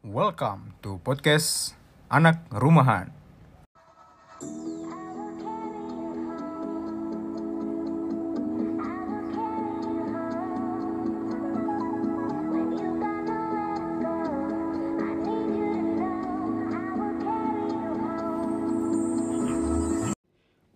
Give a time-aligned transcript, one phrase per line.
[0.00, 1.76] Welcome to podcast
[2.08, 3.12] Anak Rumahan.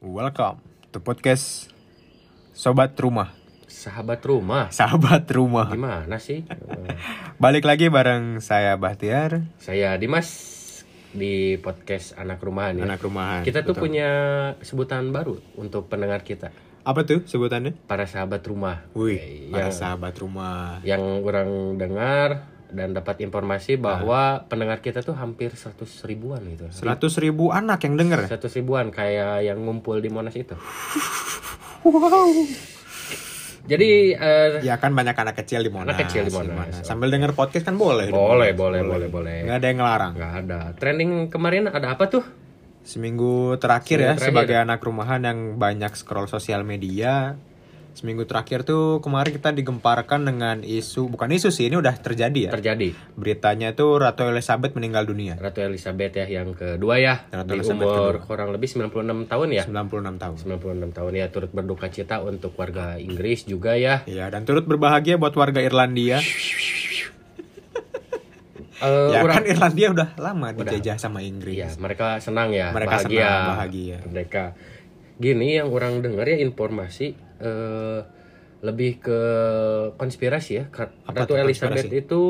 [0.05, 0.61] Welcome
[0.93, 1.73] to podcast
[2.53, 3.33] Sobat Rumah.
[3.65, 4.69] Sahabat rumah.
[4.69, 5.73] Sahabat Rumah.
[5.73, 6.45] Gimana sih?
[7.35, 10.31] Balik lagi bareng saya Bahtiar, Saya Dimas
[11.11, 12.85] di podcast Anak Rumahan ya.
[12.87, 13.43] Anak Rumahan.
[13.43, 13.91] Kita tuh Betul.
[13.91, 14.11] punya
[14.63, 16.55] sebutan baru untuk pendengar kita.
[16.85, 17.75] Apa tuh sebutannya?
[17.87, 18.87] Para sahabat rumah.
[18.95, 20.79] Wih, Eh, para yang, sahabat rumah.
[20.85, 22.29] yang orang dengar
[22.71, 26.71] dan dapat informasi bahwa pendengar kita tuh hampir 100 ribuan gitu.
[26.71, 28.31] 100 ribu anak yang denger.
[28.31, 30.55] 100 ribuan kayak yang ngumpul di Monas itu.
[31.83, 32.74] Wow.
[33.65, 35.97] Jadi eh, Ya kan banyak anak kecil di Monas.
[35.97, 36.85] Anak kecil di Monas.
[36.85, 38.13] Sambil denger podcast kan boleh.
[38.13, 39.37] boleh, boleh, boleh, boleh.
[39.49, 40.13] Nggak ada yang ngelarang.
[40.15, 40.59] Nggak ada.
[40.77, 42.25] Trending kemarin ada apa tuh?
[42.85, 44.29] Seminggu terakhir ya Seminggu terakhir.
[44.29, 47.33] sebagai anak rumahan yang banyak scroll sosial media.
[47.95, 52.51] Seminggu terakhir tuh kemarin kita digemparkan dengan isu, bukan isu sih, ini udah terjadi ya.
[52.51, 52.91] Terjadi.
[53.15, 55.39] Beritanya tuh Ratu Elizabeth meninggal dunia.
[55.39, 59.63] Ratu Elizabeth ya yang kedua ya Ratu di Elizabeth umur kurang lebih 96 tahun ya
[59.63, 60.35] 96 tahun.
[60.43, 65.15] 96 tahun ya turut berduka cita untuk warga Inggris juga ya Iya, dan turut berbahagia
[65.15, 66.19] buat warga Irlandia.
[68.75, 71.57] Eh, ya orang- kan Irlandia udah lama dijajah sama Inggris.
[71.57, 73.97] ya mereka senang ya Mereka bahagia senang, bahagia.
[74.05, 74.43] mereka
[75.15, 77.99] gini yang orang dengar ya informasi eh,
[78.65, 79.19] lebih ke
[80.01, 80.65] konspirasi ya
[81.05, 82.01] Apa Ratu tuh Elizabeth konspirasi?
[82.05, 82.21] itu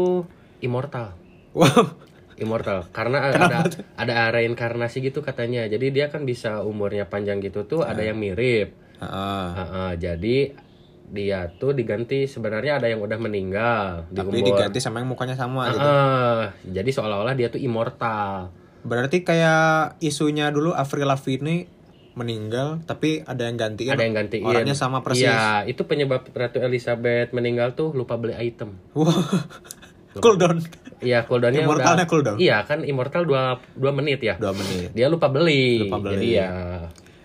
[0.64, 1.08] immortal
[1.54, 1.94] Wow.
[2.34, 3.58] immortal karena ada
[3.94, 8.74] ada reinkarnasi gitu katanya jadi dia kan bisa umurnya panjang gitu tuh ada yang mirip
[8.98, 9.46] Heeh.
[9.54, 10.36] Heeh, jadi
[11.14, 15.36] dia tuh diganti sebenarnya ada yang udah meninggal di Tapi umur diganti sama yang mukanya
[15.38, 15.78] sama gitu.
[15.86, 16.38] Heeh,
[16.74, 18.50] jadi seolah-olah dia tuh immortal
[18.84, 21.72] Berarti kayak isunya dulu Avril Lavigne
[22.14, 23.90] meninggal tapi ada yang gantiin.
[23.90, 25.26] ada yang gantiin Orangnya sama persis.
[25.26, 29.10] Iya, itu penyebab Ratu Elizabeth meninggal tuh lupa beli item Wah.
[30.22, 30.62] cooldown
[31.04, 32.36] Iya, cooldownnya Immortalnya udah cooldown.
[32.40, 34.40] Iya, kan immortal 2 2 menit ya.
[34.40, 34.94] dua menit.
[34.96, 35.84] Dia lupa beli.
[35.84, 36.16] Lupa beli.
[36.16, 36.50] Jadi ya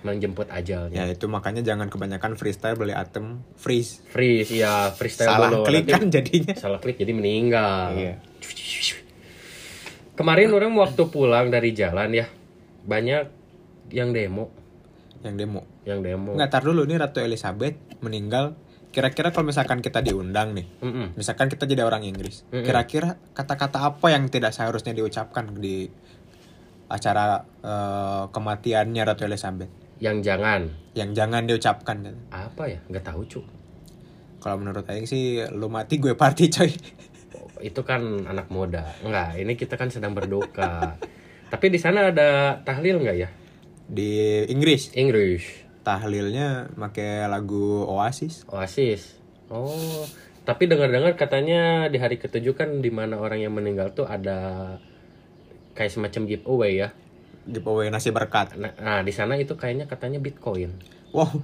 [0.04, 0.96] menjemput ajalnya.
[0.96, 4.04] Ya itu makanya jangan kebanyakan freestyle beli item freeze.
[4.12, 5.64] Freeze, ya freestyle Salah dulu.
[5.68, 6.54] klik Nanti kan jadinya.
[6.56, 7.96] salah klik jadi meninggal.
[7.96, 8.14] Iya.
[10.16, 12.28] Kemarin orang waktu pulang dari jalan ya
[12.84, 13.32] banyak
[13.96, 14.52] yang demo,
[15.20, 15.62] Yang demo.
[15.84, 16.32] yang demo.
[16.34, 18.56] Nggak tar dulu nih Ratu Elizabeth meninggal.
[18.90, 21.14] Kira-kira kalau misalkan kita diundang nih, Mm-mm.
[21.14, 22.66] misalkan kita jadi orang Inggris, Mm-mm.
[22.66, 25.86] kira-kira kata-kata apa yang tidak seharusnya diucapkan di
[26.88, 29.70] acara eh, kematiannya Ratu Elizabeth?
[30.00, 30.62] Yang jangan
[30.96, 31.98] Yang jangan diucapkan.
[32.32, 32.80] apa ya?
[32.90, 33.42] Nggak tahu cu.
[34.40, 36.72] Kalau menurut Aing sih lu mati gue party coy.
[37.60, 38.88] Itu kan anak muda.
[39.04, 40.96] Enggak, ini kita kan sedang berduka.
[41.52, 43.30] Tapi di sana ada tahlil nggak ya?
[43.90, 48.46] Di Inggris English, tahlilnya pakai lagu Oasis.
[48.46, 49.18] Oasis.
[49.50, 50.06] Oh,
[50.46, 54.78] tapi dengar-dengar katanya di hari ketujuh kan di mana orang yang meninggal tuh ada
[55.74, 56.94] kayak semacam giveaway ya.
[57.50, 58.54] Giveaway nasi berkat.
[58.62, 60.70] Nah, nah, di sana itu kayaknya katanya Bitcoin.
[61.10, 61.42] Wow.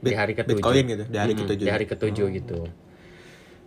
[0.00, 0.64] di Bit- hari ketujuh.
[0.64, 1.66] Bitcoin gitu, di hari Mm-mm, ketujuh.
[1.68, 2.60] Di hari ketujuh gitu.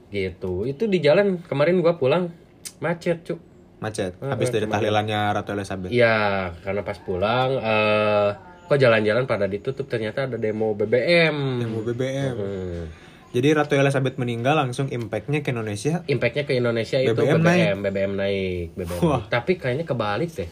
[0.09, 0.53] Gitu.
[0.65, 2.33] Itu di jalan kemarin gua pulang
[2.81, 3.37] macet, Cuk.
[3.83, 4.15] Macet.
[4.15, 5.91] Eh, Habis eh, dari tahlilannya Ratu Elizabeth.
[5.91, 6.17] Iya,
[6.57, 8.29] karena pas pulang eh
[8.63, 11.35] kok jalan-jalan pada ditutup ternyata ada demo BBM.
[11.59, 12.33] Demo BBM.
[12.33, 12.83] Hmm.
[13.29, 16.05] Jadi Ratu Elizabeth meninggal langsung impactnya ke Indonesia.
[16.05, 18.99] Impactnya ke Indonesia itu BBM BBM, BBM naik, BBM.
[19.01, 19.19] Wah.
[19.19, 19.25] naik.
[19.27, 20.49] Tapi kayaknya kebalik deh.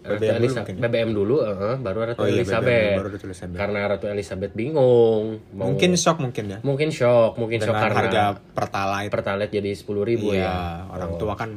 [0.00, 0.74] Ratu BBM dulu Elisa- mungkin.
[0.80, 2.66] BBM dulu, eh, baru Ratu Oh iya, Elizabeth.
[2.66, 3.58] BBM, baru Ratu Elizabeth.
[3.58, 5.24] Karena Ratu Elizabeth bingung.
[5.52, 6.58] Mau, Mungkin shock mungkin ya.
[6.60, 9.10] mungkin shock, mungkin shock Dengan karena harga pertalite.
[9.10, 10.54] pertalite jadi 10.000 ribu Iya, ya.
[10.90, 11.50] orang tua kan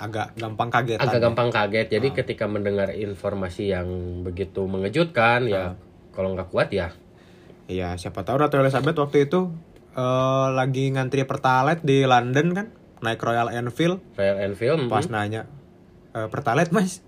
[0.00, 0.96] agak gampang kaget.
[0.96, 1.86] Agak gampang kaget.
[1.90, 2.14] Jadi Ah.
[2.16, 3.88] ketika mendengar informasi yang
[4.22, 5.72] begitu mengejutkan, ya Ah.
[6.10, 6.90] kalau nggak kuat ya
[7.66, 9.52] Iya, siapa tahu Ratu Elizabeth waktu itu
[9.90, 12.66] eh, lagi ngantri pertalite di London kan,
[12.98, 14.86] naik Royal Enfield, Royal Enfield.
[14.86, 15.42] pas mm, nanya
[16.10, 16.98] "Eh, pertalite mas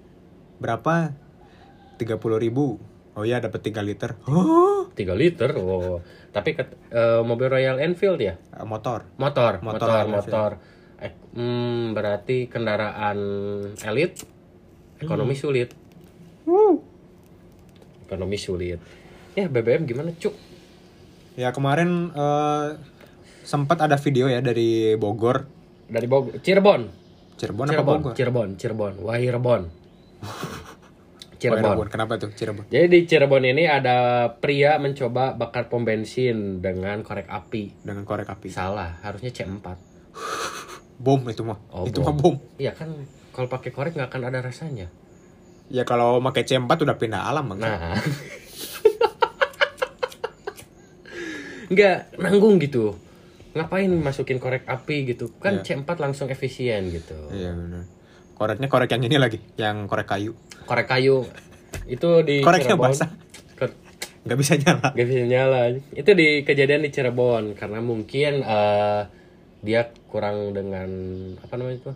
[0.57, 1.11] berapa?
[1.97, 2.79] 30.000 ribu.
[3.13, 4.17] Oh iya dapat 3 liter.
[4.25, 5.53] Oh, 3 liter.
[5.55, 6.01] Oh.
[6.31, 8.35] Tapi ket- eh, mobil Royal Enfield ya?
[8.63, 9.05] motor.
[9.17, 10.51] Motor, Motor motor, motor.
[11.33, 13.19] Hmm, berarti kendaraan
[13.83, 14.23] elit
[15.01, 15.43] ekonomi Hmm.
[15.43, 15.69] sulit.
[18.07, 18.79] Ekonomi sulit.
[19.33, 20.37] Ya BBM gimana, Cuk?
[21.35, 22.67] Ya kemarin eh,
[23.43, 25.49] sempat ada video ya dari Bogor,
[25.89, 26.89] Dari Bogor, Cirebon.
[27.37, 28.15] Cirebon, apa Cirebon, Bogor?
[28.15, 29.63] Cirebon, Cirebon, Wahirebon.
[31.41, 31.65] Cirebon.
[31.65, 31.89] Cirebon.
[31.89, 32.69] Kenapa tuh Cirebon?
[32.69, 37.83] Jadi di Cirebon ini ada pria mencoba bakar pom bensin dengan korek api.
[37.83, 38.49] Dengan korek api.
[38.53, 39.67] Salah, harusnya C4.
[41.03, 42.07] bom itu mah Oh, itu bom.
[42.07, 42.89] mah bom Iya kan
[43.31, 44.87] kalau pakai korek nggak akan ada rasanya.
[45.67, 47.97] ya kalau pakai C4 udah pindah alam bang Nah.
[51.69, 52.97] Nggak nanggung gitu.
[53.53, 55.33] Ngapain masukin korek api gitu?
[55.37, 55.77] Kan Iya.
[55.77, 57.17] C4 langsung efisien gitu.
[57.31, 57.85] iya benar
[58.33, 60.35] koreknya korek yang ini lagi yang korek kayu
[60.65, 61.23] Korek kayu
[61.87, 62.91] itu di koreknya Cirebon.
[62.91, 63.11] basah
[64.23, 65.61] nggak bisa nyala Gak bisa nyala.
[65.93, 69.01] Itu di kejadian di Cirebon karena mungkin eh,
[69.63, 70.91] dia kurang dengan
[71.39, 71.93] apa namanya itu?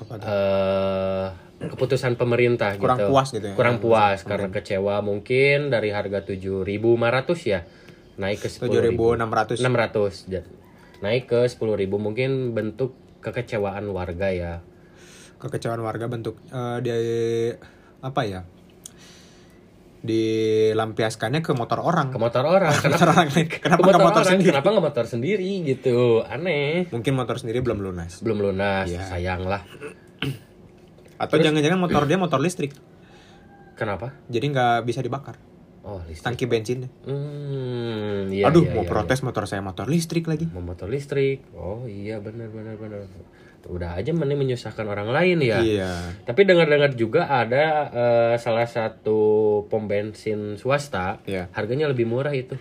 [0.00, 0.26] apa tuh?
[0.26, 1.26] eh
[1.60, 3.08] keputusan pemerintah Kurang gitu.
[3.12, 3.54] puas gitu ya.
[3.54, 6.66] Kurang puas karena kecewa mungkin dari harga 7.500
[7.44, 7.60] ya
[8.16, 9.60] naik ke 10.600.
[9.60, 10.48] 7600 Ja-
[11.00, 11.60] Naik ke 10.000
[11.96, 14.60] mungkin bentuk kekecewaan warga ya.
[15.36, 16.96] kekecewaan warga bentuk eh, dia
[18.00, 18.40] apa ya
[20.00, 22.72] dilampiaskannya ke motor orang Ke motor orang.
[22.74, 24.30] motor Kenapa orang lain kenapa ke nggak motor orang?
[24.30, 25.98] sendiri Kenapa nggak motor sendiri gitu?
[26.22, 26.88] Aneh.
[26.88, 29.04] mungkin motor sendiri belum lunas Belum lunas, Iya.
[29.06, 29.62] sayang lah.
[31.16, 32.72] atau jangan-jangan motor dia motor listrik
[33.74, 34.16] Kenapa?
[34.26, 35.36] jadi nggak bisa dibakar
[35.80, 36.24] Oh, listrik.
[36.26, 40.52] tangki bensinnya Hmm, iya, aduh iya, mau iya, protes motor saya motor listrik lagi iya.
[40.52, 41.40] Mau motor listrik.
[41.52, 43.04] Oh iya benar benar benar.
[43.66, 45.60] Udah aja mending menyusahkan orang lain ya.
[45.60, 45.92] iya
[46.22, 49.18] Tapi dengar-dengar juga ada eh, salah satu
[49.66, 51.50] pom bensin swasta Iya.
[51.50, 52.56] harganya lebih murah itu.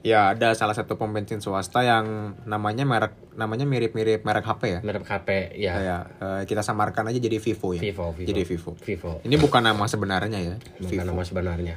[0.00, 4.80] ya ada salah satu pom bensin swasta yang namanya merek namanya mirip-mirip merek HP ya
[4.80, 5.72] Merek HP ya.
[5.74, 8.24] kayak eh, kita samarkan aja jadi Vivo ya Vivo, Vivo.
[8.24, 9.12] jadi Vivo Vivo.
[9.22, 11.76] ini bukan nama sebenarnya ya Bukan nama sebenarnya.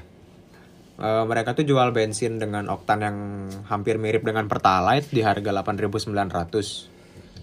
[0.94, 3.18] Eh, mereka tuh jual bensin dengan oktan yang
[3.66, 6.93] hampir mirip dengan Pertalite di harga 8.900.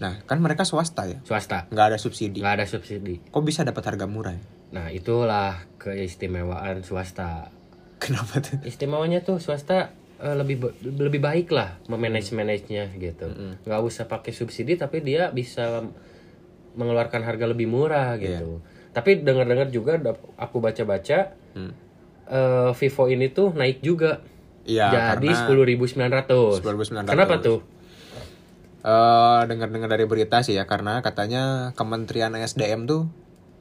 [0.00, 1.68] Nah, kan mereka swasta ya, Swasta.
[1.68, 2.40] nggak ada subsidi.
[2.40, 3.20] Nggak ada subsidi.
[3.28, 4.32] Kok bisa dapat harga murah?
[4.32, 4.42] ya?
[4.72, 7.52] Nah, itulah keistimewaan swasta.
[8.00, 8.56] Kenapa tuh?
[8.64, 13.28] Istimewanya tuh swasta eh, lebih lebih baik lah memanage managenya gitu.
[13.60, 15.84] Nggak usah pakai subsidi tapi dia bisa
[16.74, 18.64] mengeluarkan harga lebih murah gitu.
[18.90, 20.00] Tapi dengar-dengar juga
[20.34, 21.74] aku baca-baca Hmm.
[22.24, 24.22] eh, Vivo ini tuh naik juga.
[24.62, 26.62] Iya, Jadi karena 10.900.
[26.62, 27.10] 10.900.
[27.10, 27.58] Kenapa tuh?
[28.80, 33.08] Eh, dengar-dengar dari berita sih ya, karena katanya Kementerian SDM tuh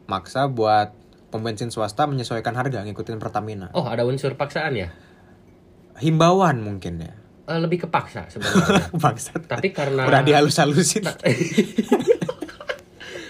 [0.09, 0.91] maksa buat
[1.29, 3.69] pom bensin swasta menyesuaikan harga ngikutin Pertamina.
[3.77, 4.89] Oh, ada unsur paksaan ya?
[6.01, 7.13] Himbauan mungkin ya.
[7.49, 8.93] Eh, lebih kepaksa sebenarnya.
[9.03, 9.45] Bangsat.
[9.49, 11.05] Tapi karena Udah dihalus-halusin.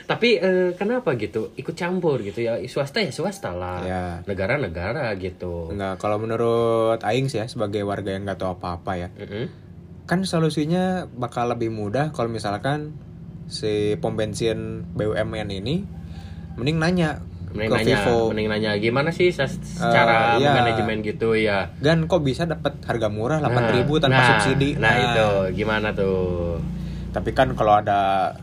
[0.09, 1.53] Tapi eh, kenapa gitu?
[1.53, 2.57] Ikut campur gitu ya.
[2.65, 3.79] Swasta ya swasta lah.
[3.85, 4.03] Ya.
[4.25, 5.69] Negara-negara gitu.
[5.69, 9.09] Enggak, kalau menurut Aing sih ya sebagai warga yang nggak tahu apa-apa ya.
[9.13, 9.68] Mm-mm.
[10.09, 12.97] Kan solusinya bakal lebih mudah kalau misalkan
[13.45, 15.85] si pom bensin BUMN ini
[16.57, 20.53] mending nanya Mending ke nanya, Vivo mending nanya gimana sih ses- secara iya.
[20.53, 21.73] manajemen gitu ya.
[21.81, 26.61] Gan kok bisa dapat harga murah 8000 tanpa nah, subsidi Nah, itu gimana tuh?
[27.09, 28.33] tapi kan kalau ada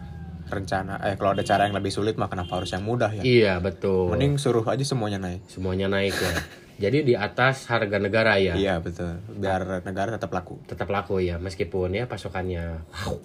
[0.46, 3.52] rencana eh kalau ada cara yang lebih sulit mah kenapa harus yang mudah ya Iya,
[3.62, 4.10] betul.
[4.10, 6.34] mending suruh aja semuanya naik Semuanya naik ya.
[6.76, 8.52] Jadi di atas harga negara ya.
[8.52, 12.84] iya betul biar negara tetap laku Tetap laku ya meskipun ya pasokannya.
[13.08, 13.16] Wow.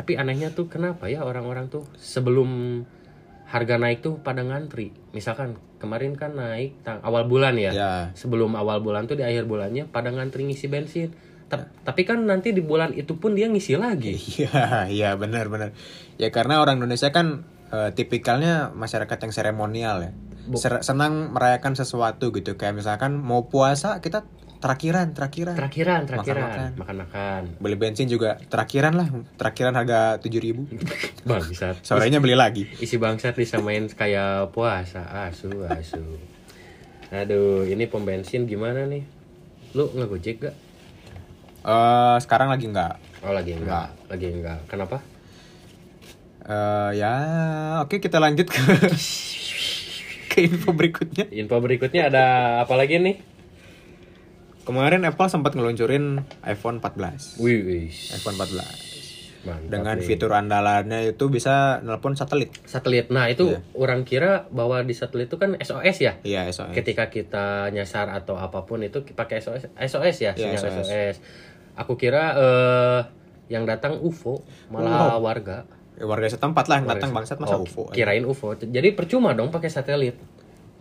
[0.00, 2.82] Tapi anehnya tuh kenapa ya orang-orang tuh sebelum
[3.44, 4.96] harga naik tuh pada ngantri.
[5.12, 7.70] Misalkan kemarin kan naik tang- awal bulan ya.
[7.74, 11.12] ya Sebelum awal bulan tuh di akhir bulannya pada ngantri ngisi bensin.
[11.52, 14.16] Ta- Tapi kan nanti di bulan itu pun dia ngisi lagi.
[14.16, 15.76] Iya, iya benar-benar.
[16.16, 20.12] Ya karena orang Indonesia kan eh, tipikalnya masyarakat yang seremonial ya.
[20.58, 22.58] Senang merayakan sesuatu gitu.
[22.58, 24.26] Kayak misalkan mau puasa kita
[24.60, 25.56] terakhiran, terakhiran.
[25.56, 26.42] Terakhiran, terakhiran.
[26.44, 26.70] Makan-makan.
[26.76, 27.42] Makan-makan.
[27.64, 29.08] Beli bensin juga terakhiran lah,
[29.40, 30.68] terakhiran harga 7000
[31.28, 31.80] Bangsat.
[31.80, 32.68] Sorenya beli lagi.
[32.76, 35.04] Isi bangsat disamain kayak puasa.
[35.28, 36.04] Asu, asu.
[37.10, 39.02] Aduh, ini pom bensin gimana nih?
[39.74, 40.56] Lu ngegojek gak?
[41.60, 42.96] Eh sekarang lagi enggak.
[43.20, 44.60] Oh lagi enggak, lagi enggak.
[44.68, 45.00] Kenapa?
[46.44, 47.14] Eh ya,
[47.84, 48.60] oke kita lanjut ke
[50.30, 51.26] ke info berikutnya.
[51.34, 52.24] Info berikutnya ada
[52.62, 53.18] apa lagi nih?
[54.62, 57.42] Kemarin Apple sempat ngeluncurin iPhone 14.
[57.42, 57.86] Wih, wih.
[58.14, 58.90] iPhone 14.
[59.40, 60.04] Mantap dengan nih.
[60.04, 62.52] fitur andalannya itu bisa nelpon satelit.
[62.68, 63.08] satelit.
[63.08, 66.12] Nah, itu orang kira bahwa di satelit itu kan SOS ya.
[66.20, 66.76] Iya, SOS.
[66.76, 70.86] Ketika kita nyasar atau apa pun itu pakai SOS SOS ya, sinyal SOS.
[70.86, 71.16] SOS.
[71.80, 73.00] Aku kira eh
[73.50, 75.66] yang datang UFO malah warga.
[76.00, 77.92] Ya, warga setempat lah yang datang bangsat masa Oh, UFO.
[77.92, 78.56] Kirain UFO.
[78.56, 80.16] Jadi percuma dong pakai satelit.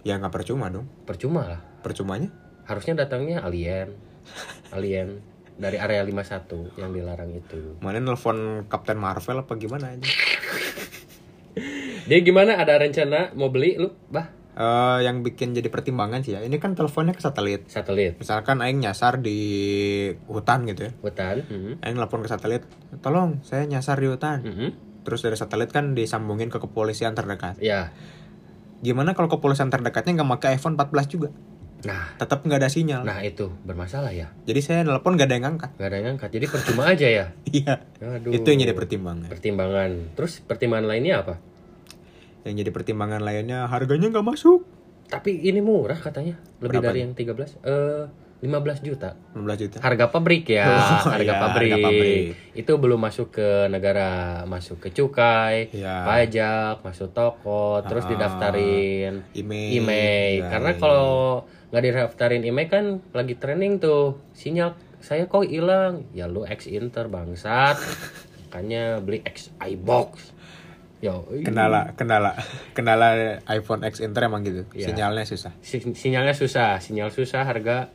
[0.01, 0.87] Ya nggak percuma dong.
[1.03, 1.59] Percuma lah.
[1.83, 2.31] Percumanya?
[2.63, 3.99] Harusnya datangnya alien.
[4.71, 5.19] Alien
[5.59, 7.75] dari area 51 yang dilarang itu.
[7.83, 10.07] Mana nelfon Kapten Marvel apa gimana aja?
[12.07, 12.55] Dia gimana?
[12.55, 13.91] Ada rencana mau beli lu?
[14.07, 16.43] Bah, Eh, yang bikin jadi pertimbangan sih ya.
[16.43, 17.63] Ini kan teleponnya ke satelit.
[17.71, 18.19] satelit.
[18.19, 19.39] Misalkan Aing nyasar di
[20.27, 20.91] hutan gitu ya.
[20.99, 21.47] Hutan.
[21.47, 21.79] Mhm.
[21.79, 22.67] Aing nelfon ke satelit,
[22.99, 24.43] tolong saya nyasar di hutan.
[24.43, 24.69] Mhm.
[25.09, 27.57] Terus dari satelit kan disambungin ke kepolisian terdekat.
[27.57, 27.89] Ya.
[28.85, 31.29] Gimana kalau kepolisian terdekatnya nggak pakai iPhone 14 juga?
[31.79, 33.01] Nah, Tetap nggak ada sinyal.
[33.07, 34.29] nah itu bermasalah ya.
[34.45, 35.69] Jadi saya nelpon nggak ada yang ngangkat.
[35.79, 36.29] Gak ada yang angkat.
[36.29, 37.25] Jadi percuma aja ya.
[37.57, 37.73] Iya.
[38.05, 38.31] Aduh.
[38.35, 39.31] Itu yang jadi pertimbangan.
[39.31, 39.91] Pertimbangan.
[40.13, 41.35] Terus pertimbangan lainnya apa?
[42.45, 44.61] Yang jadi pertimbangan lainnya harganya nggak masuk.
[45.09, 46.37] Tapi ini murah katanya.
[46.61, 47.57] Lebih Berapa dari yang 13.
[47.65, 48.03] Eh
[48.39, 49.19] 15 juta.
[49.35, 49.77] 15 juta.
[49.83, 50.63] Harga pabrik ya,
[51.03, 51.71] Oh, harga, iya, pabrik.
[51.75, 52.23] harga pabrik.
[52.55, 56.07] Itu belum masuk ke negara, masuk ke cukai, Iya.
[56.07, 59.75] pajak, masuk toko, terus Ah, didaftarin IMEI.
[59.77, 60.31] IMEI.
[60.39, 60.79] Ya, Karena iya.
[60.79, 61.11] kalau
[61.69, 64.23] nggak didaftarin IMEI kan lagi trending tuh.
[64.31, 66.07] Sinyal saya kok hilang.
[66.11, 67.75] Ya lu ex Inter bangsat.
[68.47, 70.39] Makanya beli ex iBox.
[70.99, 71.23] Yo.
[71.43, 72.35] Kendala, kendala,
[72.75, 74.67] kendala iPhone X Inter emang gitu.
[74.75, 74.91] Iya.
[74.91, 75.55] Sinyalnya susah.
[75.63, 77.87] Si- sinyalnya susah, sinyal susah, harga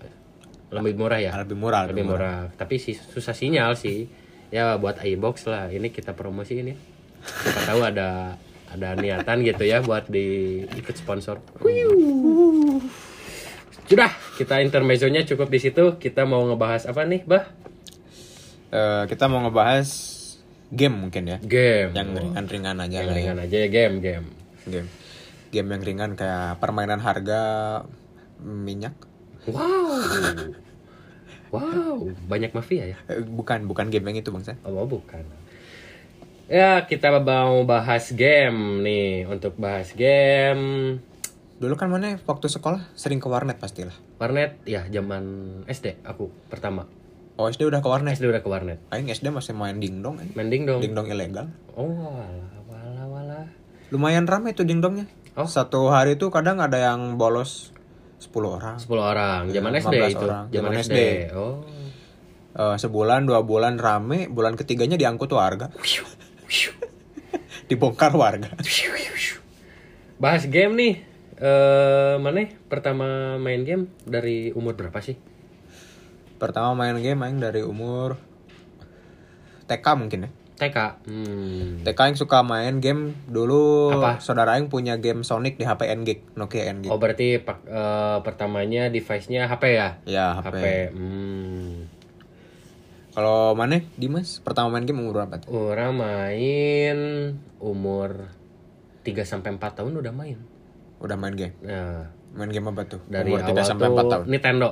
[0.75, 1.31] lebih murah ya.
[1.39, 2.51] Lebih murah, lebih murah.
[2.55, 4.11] Tapi sih susah sinyal sih.
[4.51, 5.71] Ya buat iBox lah.
[5.71, 6.77] Ini kita promosiin ya.
[7.25, 8.37] Siapa tahu ada
[8.75, 11.39] ada niatan gitu ya buat di ikut sponsor.
[13.85, 16.01] Sudah, kita intermezzonya cukup di situ.
[16.01, 17.45] Kita mau ngebahas apa nih, Bah?
[18.75, 19.87] Eh, kita mau ngebahas
[20.75, 21.39] game mungkin ya.
[21.39, 21.95] Game.
[21.95, 23.15] Yang ringan-ringan aja Yang ya.
[23.15, 24.27] ringan aja ya game, game.
[24.67, 24.89] Game.
[25.55, 27.43] Game yang ringan kayak permainan harga
[28.43, 28.99] minyak.
[29.47, 30.59] Wow.
[31.55, 32.99] Wow, banyak mafia ya.
[33.07, 34.57] Eh, bukan, bukan game yang itu bang San.
[34.67, 35.23] Oh bukan.
[36.51, 39.25] Ya kita mau bahas game nih.
[39.31, 40.99] Untuk bahas game
[41.55, 43.95] Dulu kan mana waktu sekolah sering ke warnet pastilah.
[44.19, 45.25] warnet ya zaman
[45.71, 46.91] SD aku pertama.
[47.39, 48.19] Oh SD udah ke warnet.
[48.19, 48.79] SD udah ke warnet.
[48.91, 50.35] Aing SD masih main dingdong, aing.
[50.35, 50.81] Mending dong.
[50.83, 51.47] dingdong ilegal.
[51.79, 53.47] Oh walah walah walah.
[53.95, 55.07] Lumayan ramai tuh dingdongnya.
[55.39, 55.47] Oh.
[55.47, 57.74] Satu hari tuh kadang ada yang bolos
[58.25, 58.75] 10 orang.
[58.81, 59.43] 10 orang.
[59.53, 60.27] Zaman Ya, SD 15 itu.
[60.29, 60.81] Zaman SD.
[60.81, 60.99] SD.
[61.37, 61.61] Oh.
[62.55, 65.75] Eh, sebulan dua bulan rame, bulan ketiganya diangkut warga.
[67.69, 68.55] Dibongkar warga.
[70.23, 70.95] Bahas game nih.
[71.35, 75.19] Eh mana pertama main game dari umur berapa sih?
[76.39, 78.23] Pertama main game aing dari umur
[79.67, 80.31] TK mungkin ya.
[80.55, 80.79] TK.
[81.11, 81.83] Hmm.
[81.83, 84.23] TK yang suka main game dulu Apa?
[84.23, 86.87] saudara aing punya game Sonic di HP NG, Nokia NG.
[86.95, 89.89] Oh berarti eh, pertamanya device-nya HP ya?
[90.07, 90.47] Ya, HP.
[90.55, 90.65] HP.
[90.95, 91.91] Hmm.
[93.15, 95.43] Kalau mana Dimas pertama main game umur berapa?
[95.47, 96.99] Orang main
[97.63, 98.31] umur
[99.07, 100.39] 3 sampai 4 tahun udah main.
[100.99, 101.55] Udah main game.
[101.63, 102.99] Nah, Main game apa tuh?
[103.07, 104.25] dari umur awal 3 sampai tuh 4 tahun.
[104.27, 104.69] Nintendo.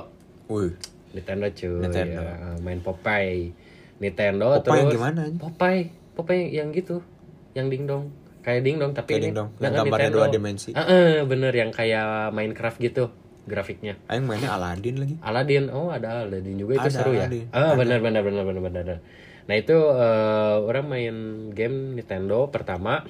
[0.51, 0.75] Wih,
[1.15, 1.79] Nintendo cuy.
[1.87, 2.19] Nintendo.
[2.19, 3.55] Ya, main Popeye.
[4.03, 5.37] Nintendo Popeye terus yang gimana aja?
[5.39, 5.81] Popeye,
[6.13, 6.99] Popeye yang gitu,
[7.53, 8.11] yang dingdong.
[8.39, 10.17] Kayak dingdong tapi Kayak ini dingdong, yang gambarnya Nintendo.
[10.19, 10.69] dua dimensi.
[10.73, 13.03] Ah, eh, bener yang kayak Minecraft gitu
[13.43, 13.95] grafiknya.
[14.05, 15.15] aing mainnya Aladdin lagi.
[15.19, 17.43] Aladdin, oh ada Aladdin juga itu Ada seru Aladdin.
[17.45, 17.55] ya.
[17.55, 18.83] Ah benar benar benar benar benar.
[18.83, 18.97] benar.
[19.43, 21.15] Nah itu eh, orang main
[21.51, 23.03] game Nintendo pertama,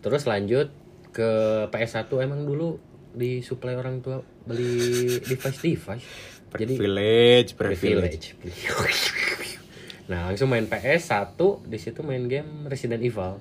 [0.00, 0.68] terus lanjut
[1.10, 1.30] ke
[1.68, 2.76] PS1 emang dulu
[3.12, 4.80] disuplai orang tua beli
[5.20, 6.08] device device.
[6.54, 8.26] Jadi Privilege, privilege.
[8.36, 9.02] privilege.
[10.04, 13.40] Nah langsung main PS1 di situ main game Resident Evil.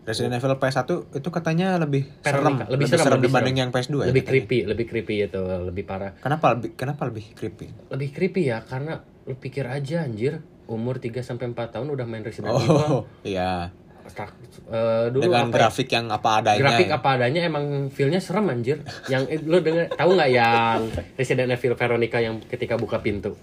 [0.00, 2.64] Resident Evil PS1 itu katanya lebih serem, Veronica.
[2.66, 3.62] lebih, serem, lebih dibanding serem.
[3.62, 4.06] yang PS2 ya.
[4.10, 4.26] Lebih katanya.
[4.26, 6.10] creepy, lebih creepy itu, lebih parah.
[6.18, 7.66] Kenapa lebih kenapa lebih creepy?
[7.88, 12.22] lebih creepy ya karena lu pikir aja anjir umur 3 sampai 4 tahun udah main
[12.22, 12.74] Resident Evil.
[12.74, 13.70] Oh, iya.
[14.10, 14.34] Tak-
[14.66, 15.56] eh, dulu Dengan apa ya?
[15.62, 16.58] grafik yang apa adanya.
[16.58, 16.98] grafik ya.
[16.98, 18.82] apa adanya emang feel-nya serem anjir.
[19.06, 23.38] Yang eh, lu denger tahu nggak yang Resident Evil Veronica yang ketika buka pintu.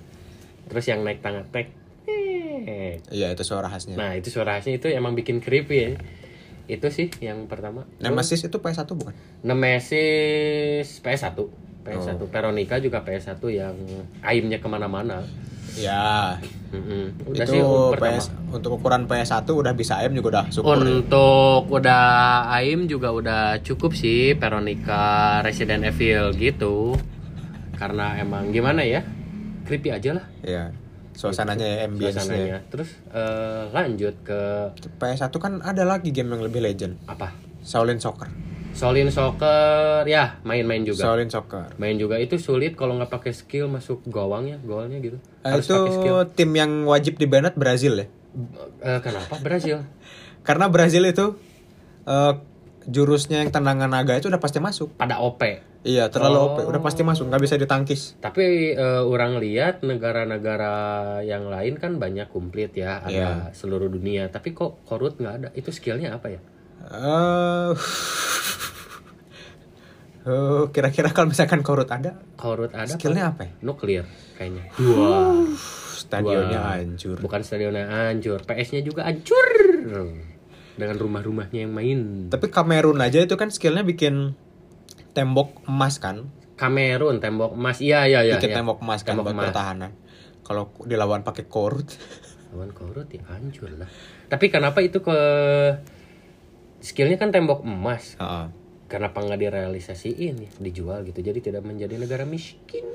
[0.68, 1.72] Terus yang naik tangga tek.
[2.68, 3.00] Eh.
[3.08, 3.96] Iya, itu suara khasnya.
[3.96, 5.92] Nah, itu suara khasnya itu emang bikin creepy ya.
[6.68, 7.88] Itu sih yang pertama.
[7.98, 9.16] Nemesis itu PS1 bukan?
[9.42, 11.38] Nemesis PS1.
[11.82, 12.28] PS1 Oh.
[12.28, 13.76] Veronica juga PS1 yang
[14.20, 15.24] aimnya ke mana-mana.
[15.80, 16.36] Ya.
[16.76, 17.32] Mm-mm.
[17.32, 18.20] Udah itu sih pertama.
[18.20, 20.76] PS untuk ukuran PS1 udah bisa aim juga udah syukur.
[20.76, 20.84] ya.
[21.00, 22.06] Untuk udah
[22.52, 27.00] AIM juga udah cukup sih Veronica Resident Evil gitu.
[27.80, 29.06] Karena emang gimana ya?
[29.64, 30.72] Creepy aja lah Iya.
[31.18, 32.62] Suasananya ya, ambience-nya.
[32.70, 34.40] Terus eh, lanjut ke
[35.02, 37.02] PS1 kan ada lagi game yang lebih legend.
[37.10, 37.34] apa?
[37.66, 38.30] Shaolin Soccer.
[38.78, 41.10] Solin Soccer ya main-main juga.
[41.10, 41.74] Shaolin Soccer.
[41.82, 45.18] Main juga itu sulit kalau nggak pakai skill masuk gawangnya, golnya gitu.
[45.42, 46.22] Eh, Harus itu skill.
[46.38, 48.06] tim yang wajib dibanet Brazil ya.
[48.86, 49.82] Eh, kenapa Brazil?
[50.48, 51.34] Karena Brazil itu
[52.06, 52.34] eh,
[52.88, 54.96] jurusnya yang tendangan naga itu udah pasti masuk.
[54.96, 55.40] Pada OP.
[55.84, 56.44] Iya, terlalu Oh.
[56.50, 58.16] OP, udah pasti masuk, nggak bisa ditangkis.
[58.18, 60.74] Tapi eh, orang lihat negara-negara
[61.22, 63.30] yang lain kan banyak komplit ya, ada Iya.
[63.52, 64.28] seluruh dunia.
[64.28, 65.48] Tapi kok korut nggak ada?
[65.52, 66.40] Itu skillnya apa ya?
[66.88, 67.72] Eh,
[70.28, 72.88] oh, kira-kira kalau misalkan korut ada, Korut ada.
[72.88, 73.52] skillnya apa ya?
[73.62, 74.04] Nuklir
[74.36, 74.64] kayaknya.
[74.76, 75.44] Dua.
[75.98, 76.78] Stadionnya Wah.
[76.78, 77.18] hancur.
[77.18, 79.48] Bukan stadionnya hancur, PS-nya juga hancur.
[80.78, 82.30] Dengan rumah-rumahnya yang main.
[82.30, 84.38] Tapi Kamerun aja itu kan skillnya bikin
[85.18, 86.30] tembok emas kan?
[86.56, 87.82] Kamerun tembok emas.
[87.82, 88.38] Iya iya iya.
[88.38, 88.58] bikin iya.
[88.62, 89.46] tembok emas kan Tembok buat emas.
[89.50, 89.92] pertahanan.
[90.46, 91.90] Kalau dilawan pakai korut,
[92.56, 93.90] Lawan korut ya hancur lah.
[94.32, 95.18] Tapi kenapa itu ke
[96.80, 98.16] skillnya kan tembok emas?
[98.16, 98.48] Heeh.
[98.88, 100.50] Kenapa nggak direalisasiin ya?
[100.64, 101.20] Dijual gitu.
[101.20, 102.88] Jadi tidak menjadi negara miskin.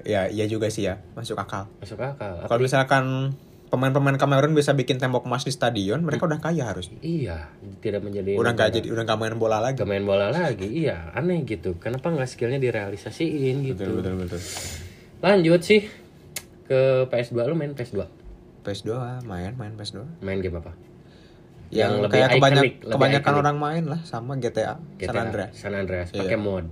[0.00, 1.68] ya iya juga sih ya, masuk akal.
[1.78, 2.40] Masuk akal.
[2.48, 3.36] Kalau misalkan
[3.70, 6.90] pemain-pemain Kamerun bisa bikin tembok emas di stadion, mereka udah kaya harus.
[7.00, 7.48] Iya,
[7.78, 9.78] tidak menjadi Udah nggak jadi, udah nggak main bola lagi.
[9.78, 11.78] Gak main bola lagi, iya aneh gitu.
[11.78, 13.86] Kenapa nggak skillnya direalisasiin gitu?
[13.86, 14.40] Betul betul betul.
[15.22, 15.86] Lanjut sih
[16.66, 17.98] ke PS2 lu main PS2
[18.62, 18.90] PS2
[19.26, 20.22] main main PS2.
[20.22, 20.74] main game apa?
[21.70, 23.42] Yang, lebih kayak kebanyak, iconic, lebih kebanyakan iconic.
[23.46, 25.50] orang main lah sama GTA, GTA, San Andreas.
[25.54, 26.26] San Andreas Iya.
[26.26, 26.66] pakai mod.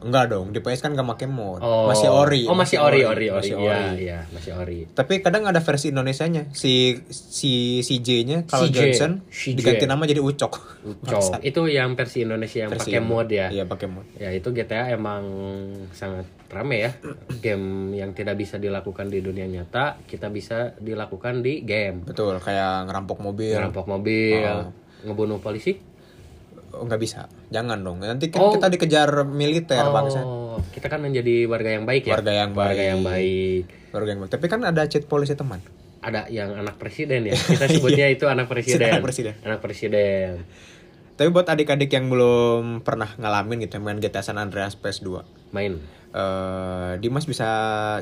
[0.00, 1.58] Enggak dong, di PS kan gak pakai mod.
[1.58, 2.42] Oh, Masih ori.
[2.44, 3.50] Oh masih ori ori ori.
[3.50, 3.94] Masih Iya ori.
[4.00, 4.78] iya masih ori.
[4.88, 6.50] Tapi kadang ada versi Indonesianya.
[6.50, 8.74] Si si si J-nya kalau CJ.
[8.74, 9.54] Johnson CJ.
[9.54, 10.54] diganti nama jadi Ucok.
[11.00, 13.48] Cok itu yang versi Indonesia yang pakai mod ya.
[13.48, 14.06] Iya, pakai mod.
[14.14, 15.22] Ya itu GTA emang
[15.90, 16.90] sangat rame ya.
[17.36, 22.02] Game yang tidak bisa dilakukan di dunia nyata kita bisa dilakukan di game.
[22.02, 23.54] Betul, kayak ngerampok mobil.
[23.54, 24.68] Ngerampok mobil, Oh.
[25.02, 25.76] ngebunuh polisi.
[26.74, 27.30] Oh, nggak bisa.
[27.48, 28.02] Jangan dong.
[28.02, 28.52] Nanti kan Oh.
[28.52, 30.20] kita dikejar militer bangsa.
[30.22, 32.18] Oh, kita kan menjadi warga yang baik ya.
[32.18, 32.90] Warga yang Warga baik.
[32.90, 33.64] yang baik.
[33.90, 35.62] Baru yang Tapi kan ada cheat polisi teman.
[36.04, 37.32] Ada yang anak presiden ya.
[37.32, 38.90] Kita sebutnya itu anak presiden.
[38.90, 39.34] Anak presiden.
[39.40, 40.44] Anak presiden.
[41.14, 45.22] Tapi buat adik-adik yang belum pernah ngalamin gitu main GTA San Andreas PS2.
[45.54, 45.78] Main.
[46.14, 47.48] Eh Dimas bisa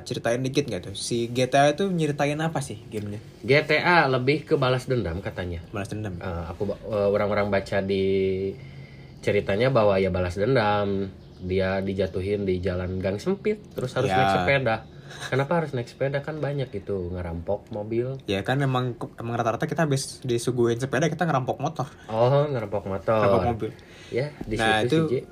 [0.02, 0.95] ceritain dikit nggak tuh?
[0.95, 3.19] Si GTA itu nyeritain apa sih gamenya?
[3.40, 5.64] GTA lebih ke balas dendam katanya.
[5.71, 6.14] Balas dendam.
[6.14, 8.04] Eh, aku eh, orang-orang baca di
[9.19, 11.09] ceritanya bahwa ya balas dendam
[11.40, 14.19] dia dijatuhin di jalan gang sempit terus harus Ya.
[14.19, 14.76] naik sepeda
[15.28, 19.87] kenapa harus naik sepeda kan banyak gitu ngerampok mobil Ya kan emang emang rata-rata kita
[19.87, 23.71] habis disuguhin sepeda kita ngerampok motor, oh ngerampok motor ngerampok mobil.
[24.09, 25.23] ya di nah situ itu sih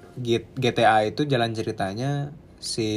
[0.58, 2.88] GTA itu jalan ceritanya si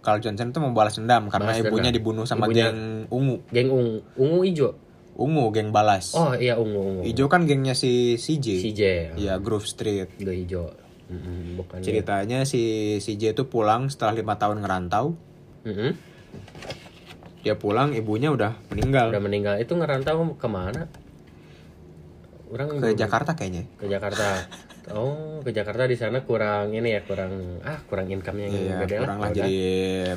[0.00, 1.96] Carl Johnson itu mau balas dendam karena Balas ibunya dendam.
[1.96, 4.68] dibunuh sama Ibunya- geng ungu, geng ungu ungu ijo
[5.14, 6.10] ungu geng balas.
[6.12, 8.46] oh iya ungu ungu Ijo kan gengnya si CJ.
[8.60, 8.82] CJ
[9.14, 10.10] Iya Grove Street.
[10.16, 10.66] udah hijau
[11.04, 12.60] Mm-mm, bukan Ceritanya si
[12.98, 15.14] CJ itu pulang setelah lima tahun ngerantau.
[15.62, 15.92] Mm-mm.
[17.40, 20.88] Dia pulang ibunya udah meninggal udah meninggal itu ngerantau ke mana
[22.48, 23.68] orang ke Jakarta kayaknya.
[23.76, 24.48] ke Jakarta
[24.90, 28.96] oh ke Jakarta di sana kurang ini ya kurang ah kurang income yang Iya, gede
[28.98, 29.56] kurang lah jadi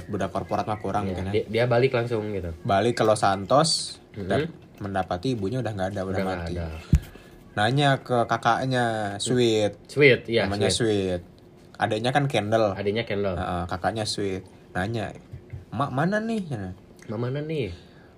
[0.03, 1.33] budak korporat mah kurang Ya, mungkin ya.
[1.33, 4.25] dia, dia balik langsung gitu Balik ke Los Santos Mhm.
[4.25, 4.39] dan
[4.77, 6.53] mendapati ibunya udah nggak ada, udah, udah mati.
[6.53, 6.67] ada
[7.53, 8.85] Nanya ke kakaknya
[9.17, 11.17] Sweet, sweet ya namanya sweet.
[11.17, 11.21] Sweet.
[11.75, 12.73] Adiknya kan Kendall.
[12.73, 14.45] adanya Kendall Heeh, kakaknya Sweet.
[14.73, 15.13] Nanya,
[15.69, 16.41] "Mak mana nih?"
[17.07, 17.69] Nah, mana nih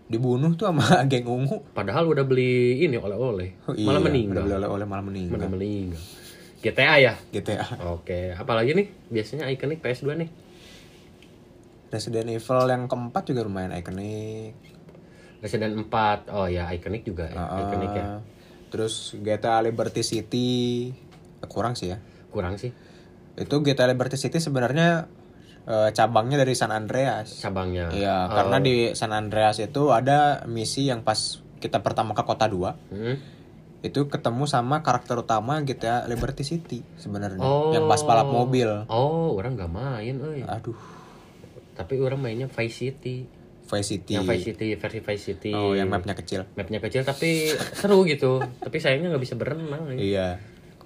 [0.06, 0.82] Dibunuh tuh sama
[1.12, 1.62] geng ungu.
[1.70, 5.38] padahal udah beli ini oleh-oleh Oh, iya, malah meninggal udah oleh-oleh malah meninggal.
[5.38, 6.02] malah meninggal
[6.60, 7.66] GTA ya GTA.
[7.90, 10.30] oke apalagi nih biasanya ikonik PS2 nih
[11.90, 14.54] Resident Evil yang keempat juga lumayan ikonik.
[15.40, 17.40] Resident 4 oh ya ikonik juga ya.
[17.40, 17.60] Heeh.
[17.64, 18.06] ikonik ya
[18.70, 20.50] Terus GTA Liberty City
[21.44, 21.98] kurang sih ya.
[22.30, 22.70] kurang sih
[23.34, 25.08] Itu GTA Liberty City sebenarnya
[25.66, 27.40] eh, cabangnya dari San Andreas.
[27.40, 28.36] cabangnya Iya, Oh.
[28.36, 31.18] karena di San Andreas itu ada misi yang pas
[31.58, 33.16] kita pertama ke kota 2 Hmm.
[33.82, 37.72] Itu ketemu sama karakter utama GTA Liberty City sebenarnya Oh.
[37.72, 38.68] yang pas balap mobil.
[38.86, 40.44] oh orang nggak main euy.
[40.44, 40.76] Aduh,
[41.74, 43.24] tapi orang mainnya Vice City
[43.66, 44.14] Vice City.
[44.14, 46.44] yang Vice City versi Vice City Oh, yang mapnya kecil.
[46.54, 49.98] mapnya kecil tapi seru gitu tapi sayangnya nggak bisa berenang nih.
[50.12, 50.28] Iya,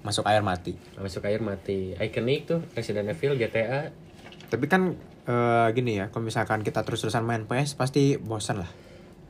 [0.00, 0.78] masuk air mati.
[0.94, 3.90] masuk air mati ikonik tuh Resident Evil GTA
[4.44, 8.70] Tapi kan eh, gini ya, kalau misalkan kita terus-terusan main PS pasti bosan lah.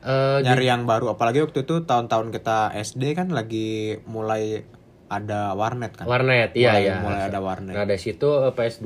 [0.05, 4.61] Eh, Nyari yang baru, apalagi waktu itu tahun-tahun kita SD kan lagi mulai
[5.07, 6.05] ada warnet kan.
[6.05, 7.73] warnet iya mulai, ya mulai ada warnet.
[7.73, 8.85] nah dari situ eh, PS2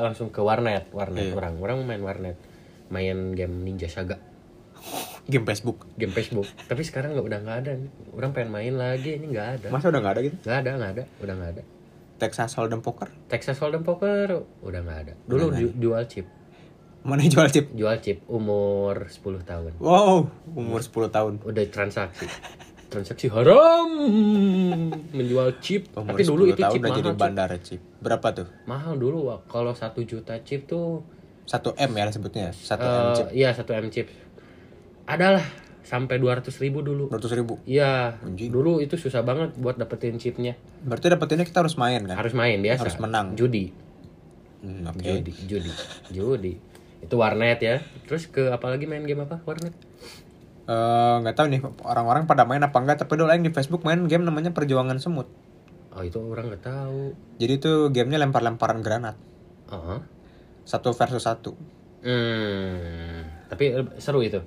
[0.00, 1.34] langsung ke warnet warnet Iya.
[1.36, 2.36] orang orang main warnet
[2.88, 4.18] main game Ninja Saga
[5.24, 5.86] Game Facebook.
[5.94, 7.90] game Facebook tapi sekarang nggak udah nggak ada nih.
[8.12, 10.36] orang pengen main lagi ini nggak ada Masa udah nggak ada gitu?
[10.40, 11.62] nggak ada nggak ada udah nggak ada
[12.16, 13.08] Texas Hold'em Poker?
[13.26, 14.28] Texas Hold'em Poker
[14.60, 16.26] udah nggak ada dulu du- dual chip
[17.00, 17.66] Mana yang jual chip?
[17.72, 21.32] jual chip umur 10 tahun Wow, umur 10 tahun.
[21.40, 22.28] udah transaksi
[22.86, 23.86] transaksi haram
[25.10, 27.18] menjual chip Umur tapi dulu 10 itu tahun chip udah mahal jadi chip.
[27.18, 27.80] bandar chip.
[27.98, 28.46] Berapa tuh?
[28.64, 31.00] mahal dulu kalau satu juta chip tuh
[31.46, 32.48] 1 M ya sebutnya.
[32.50, 33.26] 1 M eh, chip.
[33.32, 34.06] iya satu m chip
[35.04, 35.42] adalah
[35.80, 37.58] sampai 200 ribu dulu 200 ribu.
[37.64, 38.14] Iya,
[38.46, 40.54] dulu itu susah banget buat dapetin chipnya.
[40.80, 42.14] Berarti dapetinnya kita harus main kan?
[42.14, 42.80] Harus main biasa.
[42.84, 43.34] Harus menang.
[43.34, 43.74] Judi,
[44.60, 45.00] Hmm, oke.
[45.00, 45.72] judi, judi,
[46.10, 46.52] judi.
[47.00, 47.80] Itu warnet ya.
[48.06, 49.40] Terus ke apa lagi main game apa?
[49.44, 49.74] Warnet.
[50.70, 54.22] Eh, nggak tahu nih orang-orang pada main apa enggak tapi dulu di Facebook main game
[54.22, 55.26] namanya Perjuangan Semut.
[55.90, 57.18] Oh itu orang nggak tahu.
[57.42, 59.18] Jadi tuh gamenya lempar-lemparan granat.
[59.74, 59.98] Heeh.
[60.62, 61.58] Satu versus satu.
[62.06, 63.26] Hmm.
[63.50, 64.38] Tapi seru itu.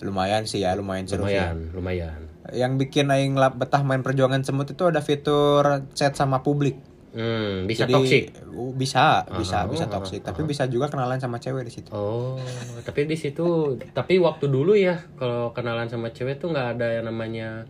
[0.00, 1.36] Lumayan sih ya, lumayan seru sih.
[1.36, 2.20] Lumayan, lumayan.
[2.48, 6.80] Yang bikin aing betah main Perjuangan Semut itu ada fitur chat sama publik.
[7.08, 8.24] Hmm, bisa Jadi, toksik.
[8.52, 10.20] uh, Bisa, bisa, Aha, bisa aha, toksik.
[10.20, 11.88] Tapi bisa juga kenalan sama cewek di situ.
[11.88, 12.36] Oh,
[12.84, 17.08] tapi di situ, tapi waktu dulu ya, kalau kenalan sama cewek tuh nggak ada yang
[17.08, 17.64] namanya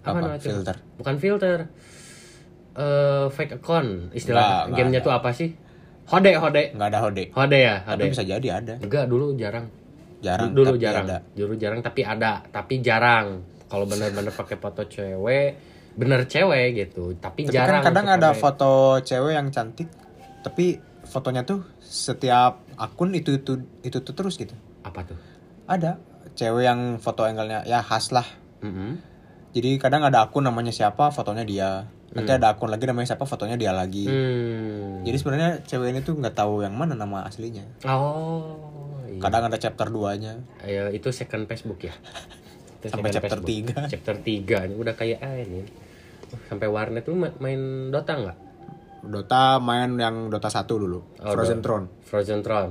[0.00, 0.16] Apa?
[0.16, 0.48] namanya tuh?
[0.50, 0.76] Filter.
[0.96, 1.58] Bukan filter.
[2.74, 5.54] Eh fake account istilah nggak gamenya tuh apa sih?
[6.04, 6.74] Hode, hode.
[6.74, 7.24] Nggak ada hode.
[7.30, 8.12] Hode ya, Tapi hode.
[8.12, 8.74] bisa jadi ada.
[8.76, 9.68] Enggak, dulu jarang.
[10.20, 10.56] Jarang.
[10.56, 11.04] dulu tapi jarang.
[11.04, 11.18] ada.
[11.32, 13.44] Dulu jarang tapi ada, tapi jarang.
[13.68, 15.50] Kalau bener-bener pakai foto cewek,
[15.94, 17.14] bener cewek gitu.
[17.18, 17.82] Tapi, Tapi jarang.
[17.82, 19.88] kan kadang ada foto cewek yang cantik,
[20.42, 24.54] tapi fotonya tuh setiap akun itu itu itu tuh terus gitu.
[24.84, 25.16] apa tuh?
[25.64, 25.96] Ada
[26.36, 28.26] cewek yang foto angle-nya ya khas lah.
[28.60, 29.00] Mm-mm.
[29.54, 31.88] Jadi kadang ada akun namanya siapa, fotonya dia.
[32.14, 34.06] Nanti ada akun lagi namanya siapa, fotonya dia lagi.
[34.06, 35.02] Hmm.
[35.02, 37.66] Jadi sebenarnya cewek ini tuh nggak tahu yang mana nama aslinya.
[37.86, 38.94] Oh.
[39.10, 39.22] Iya.
[39.22, 40.42] Kadang ada chapter 2-nya.
[40.66, 41.94] Ya, itu second Facebook ya.
[42.84, 43.86] Sampai chapter Facebook.
[43.86, 43.92] 3.
[43.92, 45.60] Chapter 3 ini udah kayak ah, ini.
[46.28, 48.38] Oh, Sampai warnet lu ma- main Dota nggak?
[49.04, 51.00] Dota main yang Dota 1 dulu.
[51.20, 51.64] Oh, Frozen Dota.
[51.64, 51.86] Throne.
[52.02, 52.70] Frozen Throne.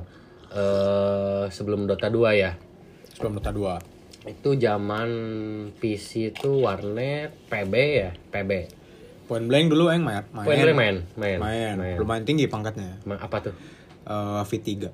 [0.50, 2.52] Eh sebelum Dota 2 ya.
[3.14, 3.94] Sebelum Dota 2.
[4.24, 5.10] Itu zaman
[5.76, 8.52] PC itu warnet PB ya, PB.
[9.24, 10.24] Point Blank dulu yang main.
[10.30, 10.46] Main.
[10.46, 11.76] Point blank main, main, Main.
[11.76, 11.96] main.
[11.98, 13.00] Lumayan tinggi pangkatnya.
[13.04, 13.56] Ma- Apa tuh?
[14.04, 14.92] Eh, V3.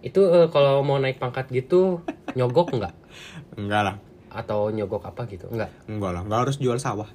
[0.00, 2.00] Itu eh, kalau mau naik pangkat gitu
[2.32, 2.94] nyogok nggak?
[3.56, 3.96] Enggak lah.
[4.30, 5.48] Atau nyogok apa gitu?
[5.48, 5.72] Enggak.
[5.88, 6.22] Enggak lah.
[6.24, 7.08] Enggak harus jual sawah.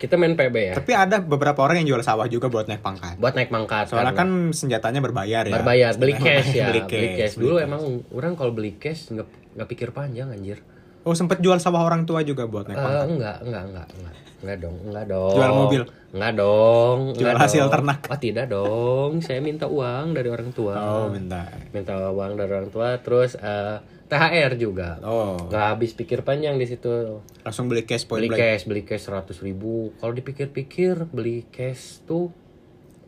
[0.00, 0.74] Kita main PB ya.
[0.80, 3.20] Tapi ada beberapa orang yang jual sawah juga buat naik pangkat.
[3.20, 3.92] Buat naik pangkat.
[3.92, 5.60] Soalnya kan senjatanya berbayar ya.
[5.60, 7.18] berbayar beli cash ya beli beli cash.
[7.20, 9.28] cash dulu emang orang kalau beli cash nggak
[9.60, 10.64] nggak pikir panjang anjir
[11.02, 13.06] Oh sempet jual sawah orang tua juga buat naik Eh, pangkat.
[13.08, 15.82] enggak enggak enggak enggak enggak dong enggak dong Jual mobil?
[16.10, 17.72] enggak dong Jual enggak hasil dong.
[17.72, 17.98] ternak?
[18.04, 21.44] oh tidak dong saya minta uang dari orang tua Oh minta.
[21.70, 26.64] minta uang dari orang tua terus eh, THR juga Oh nggak habis pikir panjang di
[26.64, 28.40] situ langsung beli cash point beli blank.
[28.42, 32.28] cash beli cash seratus ribu kalau dipikir-pikir beli cash tuh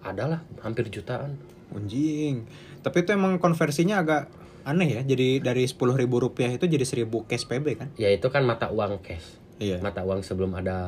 [0.00, 1.37] adalah hampir jutaan
[1.70, 2.44] Anjing.
[2.78, 4.28] Tapi itu emang konversinya agak
[4.64, 5.01] aneh ya.
[5.03, 7.88] Jadi dari sepuluh ribu rupiah itu jadi seribu cash PB kan?
[7.94, 9.79] ya itu kan mata uang cash Iya.
[9.79, 10.79] mata uang sebelum ada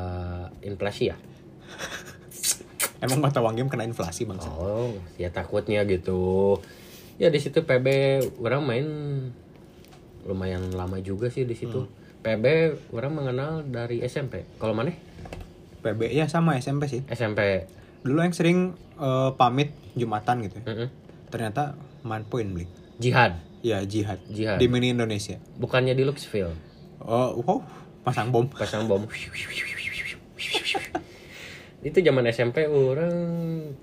[0.60, 1.16] inflasi ya
[3.04, 4.40] Emang mata uang game kena inflasi bang.
[4.40, 6.56] oh ya takutnya gitu
[7.14, 7.86] ya di situ PB
[8.38, 8.86] orang main
[10.24, 11.84] lumayan lama juga sih di situ
[12.20, 12.44] PB
[12.90, 14.90] orang mengenal dari SMP kalau mana
[15.78, 17.00] PB ya sama SMP sih.
[17.06, 17.68] SMP
[18.00, 18.58] Dulu yang sering
[18.96, 20.56] eh, pamit jumatan gitu.
[20.58, 20.64] ya.
[20.66, 20.88] Mm-mm.
[21.28, 22.68] Ternyata main point blank.
[22.96, 24.20] jihad Ya jihad.
[24.28, 24.60] Jihad.
[24.60, 25.40] Di mini Indonesia.
[25.56, 26.52] bukannya di Luxville
[27.00, 27.58] Oh wow.
[28.02, 28.44] Pasang bom.
[28.46, 29.08] pasang bom
[31.80, 33.12] itu zaman SMP orang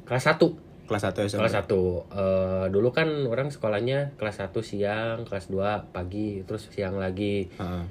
[0.04, 0.42] kelas 1
[0.86, 1.40] Kelas 1 SMP.
[1.40, 1.70] kelas 1
[2.12, 7.84] Eh, dulu kan orang sekolahnya kelas 1 siang kelas 2 pagi terus siang lagi Heeh.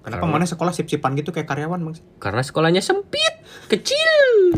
[0.00, 1.96] Kenapa mana sekolah sip-sipan gitu kayak karyawan bang?
[2.18, 4.52] karena sekolahnya sempit kecil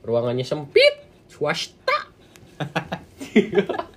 [0.00, 2.12] ruangannya sempit swasta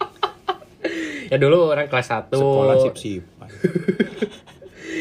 [1.36, 3.50] ya dulu orang kelas 1 Sekolah sip-sipan.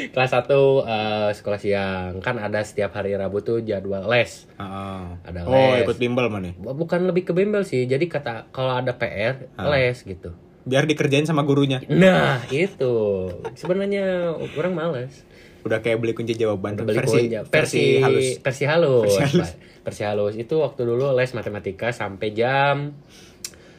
[0.07, 5.03] kelas 1 eh, sekolah siang kan ada setiap hari Rabu tuh jadwal les Heeh.
[5.23, 5.85] Ada oh les.
[5.85, 6.51] ikut bimbel mana?
[6.57, 11.43] bukan lebih ke bimbel sih jadi kata kalau ada PR les gitu Biar dikerjain sama
[11.43, 11.79] gurunya.
[11.87, 15.23] nah itu sebenarnya orang males
[15.61, 18.27] Udah kayak beli kunci jawaban beli versi, kunci- versi halus.
[18.39, 19.51] versi halus Versi halus.
[19.81, 22.97] Versi halus itu waktu dulu les matematika sampai jam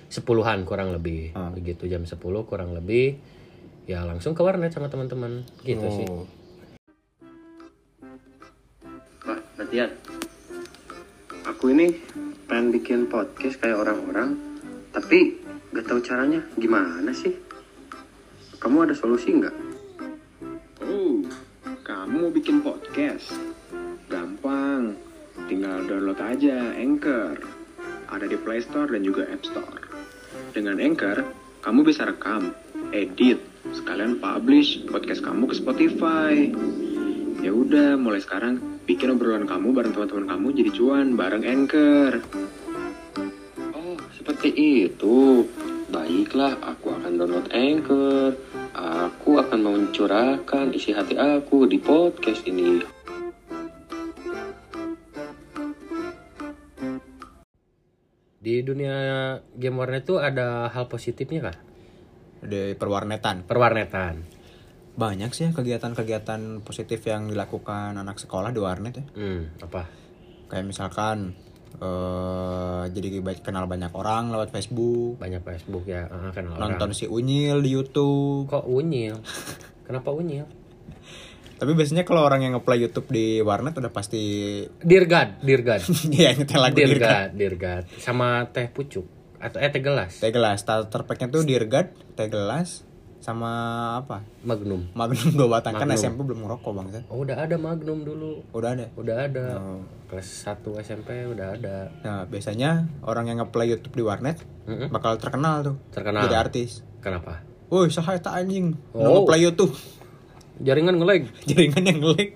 [0.07, 1.49] sepuluhan kurang lebih Ah.
[1.49, 3.17] begitu jam 10 kurang lebih
[3.85, 6.25] ya langsung ke warnet sama teman-teman gitu sih Oh.
[9.19, 9.89] Pak, Batian.
[11.45, 11.93] Aku ini
[12.45, 14.37] pengen bikin podcast kayak orang-orang,
[14.89, 15.37] tapi
[15.71, 17.33] gak tahu caranya gimana sih?
[18.57, 19.53] Kamu ada solusi nggak?
[20.81, 21.21] Oh,
[21.81, 23.33] kamu mau bikin podcast?
[24.05, 24.97] Gampang,
[25.45, 27.37] tinggal download aja Anchor.
[28.05, 29.84] Ada di Play Store dan juga App Store.
[30.55, 31.19] Dengan Anchor,
[31.59, 32.55] kamu bisa rekam,
[32.95, 33.43] edit,
[33.75, 36.47] sekalian publish podcast kamu ke Spotify.
[37.43, 42.23] Ya udah, mulai sekarang bikin obrolan kamu bareng teman-teman kamu jadi cuan bareng Anchor.
[43.75, 44.55] Oh, seperti
[44.87, 45.43] itu.
[45.91, 48.39] Baiklah, aku akan download Anchor.
[48.79, 52.94] Aku akan mencurahkan isi hati aku di podcast ini.
[58.45, 58.95] Di dunia
[59.57, 61.57] game warnet tuh ada hal positifnya kan
[62.45, 63.41] di perwarnetan.
[63.49, 64.21] perwarnetan.
[64.93, 69.05] Banyak sih kegiatan-kegiatan positif yang dilakukan anak sekolah di warnet ya.
[69.17, 69.89] hmm, apa?
[70.45, 71.33] Kayak misalkan
[71.75, 76.95] eh jadi kenal banyak orang lewat Facebook, banyak Facebook ya kenal nonton orang.
[76.95, 78.45] si Unyil di YouTube.
[78.45, 79.25] kok unyil?
[79.89, 80.45] Kenapa unyil
[81.55, 84.23] Tapi biasanya kalau orang yang ngeplay YouTube di warnet udah pasti
[84.77, 85.79] dirgad dirgad
[86.13, 86.91] ya nyetel lagu Dirgat.
[86.91, 91.93] dirgad dirgad sama teh pucuk atau eh teh gelas Teh gelas, starter packnya tuh Dirgat,
[92.11, 92.83] teh gelas,
[93.17, 93.51] sama
[93.97, 94.21] apa?
[94.41, 95.87] magnum Magnum dua batang kan.
[95.91, 98.85] SMP belum ngerokok bang oh udah ada magnum dulu Udah ada.
[98.93, 99.81] udah ada Oh.
[100.05, 104.89] kelas 1 SMP udah ada Nah biasanya orang yang ngeplay YouTube di warnet Mm-mm.
[104.89, 105.75] bakal terkenal tuh.
[105.89, 106.71] terkenal Jadi artis.
[106.99, 108.77] kenapa Woi, sahaya tak anjing.
[108.91, 109.25] Oh.
[109.25, 109.73] ngeplay YouTube.
[110.57, 112.29] Jaringan nge-lag Jaringan yang.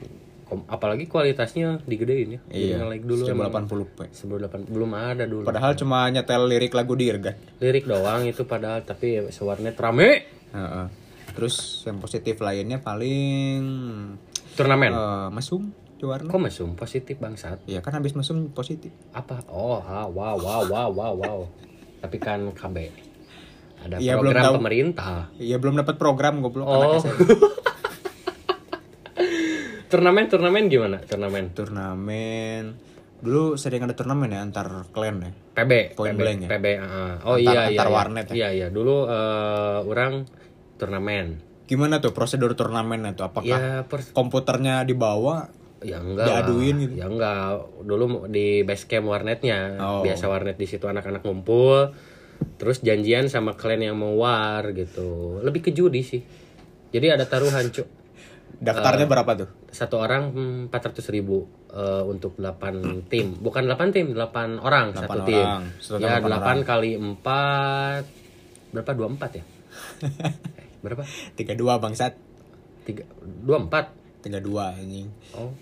[0.44, 2.76] Kom- apalagi kualitasnya digedein ya Iya.
[2.80, 3.98] nge-lag dulu 1080p.
[4.10, 7.38] sebelum 8 belum ada dulu Padahal cuma nyetel lirik lagu Dirgat.
[7.58, 10.86] lirik doang itu padahal tapi sewarnet rame Heeh.
[11.30, 13.62] Terus yang positif lainnya paling
[14.52, 16.28] turnamen eh, mesum di warnet.
[16.28, 18.90] kok mesum positif bangsat Iya kan habis mesum positif.
[19.12, 21.40] apa oh ah, wow wow wow wow wow
[22.00, 22.78] tapi kan KB
[23.80, 24.56] ada belum program tahu.
[24.58, 26.74] pemerintah Iya belum dapat program goblok Oh.
[26.74, 27.16] anaknya saya.
[29.89, 30.97] turnamen turnamen gimana?
[31.02, 31.49] Turnamen?
[31.52, 32.63] Turnamen.
[33.19, 35.32] Dulu sering ada turnamen ya antar klan ya.
[35.60, 36.49] PB Point PB, blank ya?
[36.56, 37.15] PB ah.
[37.28, 37.93] oh Antar- iya iya antar iya.
[37.93, 38.34] warnet ya?
[38.38, 38.67] iya iya.
[38.71, 40.13] Dulu eh, orang
[40.80, 41.28] turnamen.
[41.67, 43.28] Gimana tuh prosedur turnamennya tuh?
[43.28, 46.93] Apakah ya pers- komputernya dibawa ya enggak Diaduin gitu?
[46.95, 47.60] ya enggak.
[47.84, 49.75] Dulu di base camp warnetnya.
[49.84, 50.02] Oh.
[50.06, 51.91] biasa warnet di situ anak-anak ngumpul.
[52.56, 55.43] Terus janjian sama klan yang mau war gitu.
[55.43, 56.23] Lebih ke judi sih.
[56.89, 57.99] Jadi ada taruhan cuk
[58.58, 59.10] daftarnya Eh.
[59.10, 59.50] berapa tuh?
[59.70, 60.34] satu orang
[60.66, 63.38] empat ratus ribu eh, untuk 8 tim.
[63.38, 65.46] Bukan 8 tim 8 orang Delapan satu tim.
[65.46, 65.64] orang.
[65.78, 68.92] Satu tim ya delapan 8 kali 4 berapa?
[68.98, 69.44] 24 ya?
[70.02, 70.34] Eh,
[70.84, 71.04] berapa?
[71.38, 72.14] Tiga dua bangsat.
[72.84, 73.86] Tiga dua empat?
[74.26, 75.08] Tiga dua anjing.
[75.38, 75.54] Oh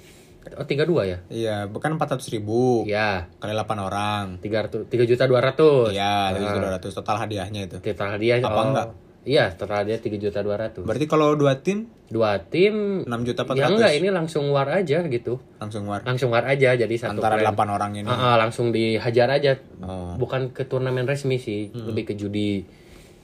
[0.56, 1.18] oh tiga dua ya?
[1.28, 2.88] Iya bukan empat ratus ribu.
[2.88, 4.26] Ya kali 8 orang.
[4.40, 5.92] Tiga ratus tiga juta dua ratus.
[5.92, 6.92] Iya tiga juta dua ratus.
[6.96, 7.78] Total hadiahnya itu.
[7.84, 8.88] Total hadiah Apa oh, enggak?
[9.28, 10.88] Iya total hadiah tiga juta dua ratus.
[10.88, 11.92] Berarti kalau dua tim?
[12.08, 13.76] Dua tim 6 juta empat ya ratus.
[13.76, 15.44] enggak ini langsung war aja gitu.
[15.60, 16.00] Langsung war?
[16.08, 18.08] Langsung war aja jadi satu antara delapan orang ini?
[18.08, 19.60] Ah, ah, langsung dihajar aja.
[19.84, 20.16] Oh.
[20.16, 22.64] bukan ke turnamen resmi sih lebih ke judi.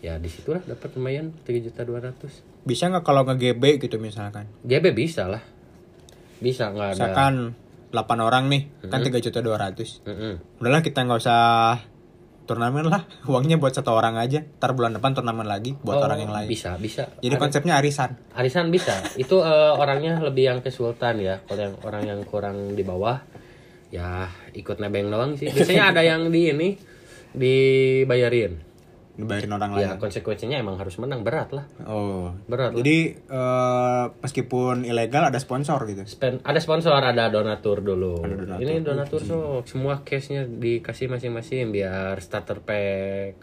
[0.04, 2.44] Ya di situlah dapat lumayan tiga juta dua ratus.
[2.68, 4.52] Bisa nggak kalau nge GB gitu misalkan?
[4.68, 5.40] GB bisa lah.
[6.44, 6.96] Bisa nggak ada.
[7.00, 7.34] Misalkan
[7.94, 10.02] 8 orang nih kan tiga juta dua ratus.
[10.04, 10.60] Mm-mm.
[10.60, 11.78] udahlah kita nggak usah
[12.44, 13.04] turnamen lah.
[13.32, 14.44] Uangnya buat satu orang aja.
[14.44, 16.48] Ntar bulan depan turnamen lagi buat Oh, orang yang lain.
[16.48, 17.08] bisa bisa.
[17.20, 18.16] Jadi konsepnya arisan.
[18.36, 18.94] Arisan bisa.
[19.24, 21.40] Itu eh, orangnya lebih yang ke sultan ya.
[21.44, 23.20] Kalau yang orang yang kurang di bawah
[23.90, 25.48] ya ikut nebeng doang sih.
[25.50, 26.70] Biasanya ada yang di ini
[27.34, 28.73] dibayarin
[29.14, 29.86] dibayarin orang lain.
[29.86, 31.70] ya konsekuensinya emang harus menang berat lah.
[31.86, 32.34] Oh.
[32.50, 32.82] Berat lah.
[32.82, 36.02] jadi eh, meskipun ilegal ada sponsor gitu?
[36.10, 38.26] Spen- ada sponsor ada donatur dulu.
[38.26, 38.58] Donatur.
[38.66, 43.38] ini donatur sok semua case nya dikasih masing-masing biar starter pack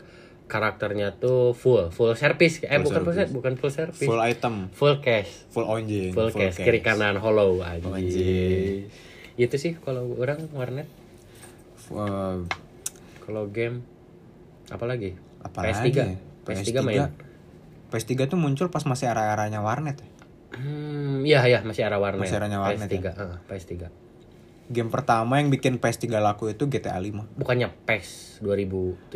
[0.50, 2.66] karakternya tuh full full service.
[2.66, 4.02] Eh bukan full ser- bukan full service.
[4.02, 4.74] Full item.
[4.74, 5.30] Full cash.
[5.54, 6.58] Full onjing full, cash.
[6.58, 7.86] kiri kanan hollow aja
[9.40, 10.84] itu sih kalau orang warnet.
[11.94, 12.36] Eh,
[13.24, 13.80] kalau game
[14.68, 16.06] apalagi apalagi PS3 ya?
[16.42, 17.08] PS3 main
[17.90, 20.08] PS3 tuh muncul pas masih era-eranya warnet ya.
[20.54, 23.12] hmm iya iya masih era warnet Masih eranya warnet PS3 ya?
[23.12, 23.72] heeh, PS3
[24.70, 29.10] game pertama yang bikin PS3 laku itu GTA 5 bukannya PES 2017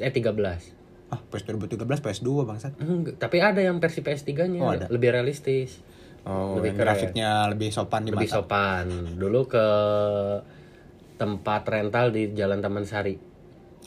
[0.00, 4.86] eh 13 ah PS 2013 PS2 bangsat Enggak, tapi ada yang versi PS3-nya Oh, ada.
[4.86, 5.82] lebih realistis,
[6.22, 6.86] oh Lebih keren.
[6.86, 8.86] grafiknya lebih sopan di lebih mata sopan.
[9.18, 9.66] Dulu ke
[11.16, 13.18] tempat rental di Jalan Taman Sari.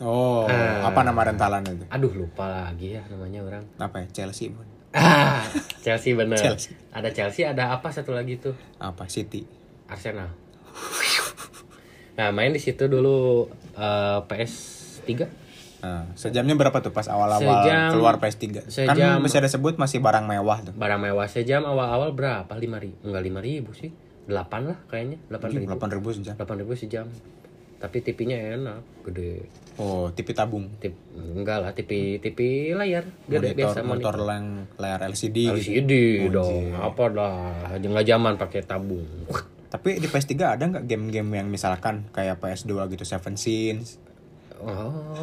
[0.03, 0.83] Oh Ah.
[0.83, 3.63] apa nama rentalan itu Aduh, lupa lagi ya namanya orang.
[3.77, 4.67] apa ya Chelsea bukan?
[4.91, 5.41] Ah,
[5.79, 6.37] Chelsea bener.
[6.37, 6.75] Chelsea.
[6.91, 8.53] Ada Chelsea, ada apa satu lagi tuh?
[8.77, 9.41] apa City
[9.85, 10.29] Arsenal.
[12.13, 15.09] Nah, main di situ dulu eh, PS3.
[15.81, 18.63] Nah, sejamnya berapa tuh pas awal-awal Sejam- keluar PS3?
[18.65, 20.73] sejam- kan masih ada sebut masih barang mewah tuh.
[20.73, 22.47] Barang mewah sejam awal-awal berapa?
[22.49, 22.95] 5 ribu?
[23.03, 23.89] Enggak 5 ribu sih.
[24.23, 25.17] 8 lah kayaknya.
[25.27, 25.67] 8 ribu.
[25.67, 26.33] 8000 sejam.
[26.37, 27.05] 8 ribu sejam.
[27.83, 29.43] Tapi TV-nya enak, gede.
[29.75, 30.71] Oh, TV tabung.
[30.79, 34.45] Tip, enggak lah, TV TV layar gede Monitor, biasa monitor lang,
[34.79, 35.59] layar LCD, gitu.
[35.59, 35.91] LCD
[36.31, 39.03] dong, apa dah, nggak zaman pakai tabung.
[39.67, 43.99] Tapi di PS3 ada nggak game-game yang misalkan kayak PS2 gitu Seven Sins?
[44.63, 45.19] Oh,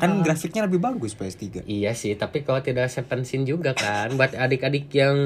[0.00, 1.68] Kan grafiknya lebih bagus PS3.
[1.68, 5.18] iya sih, tapi kalau tidak seven scene juga kan, buat adik-adik yang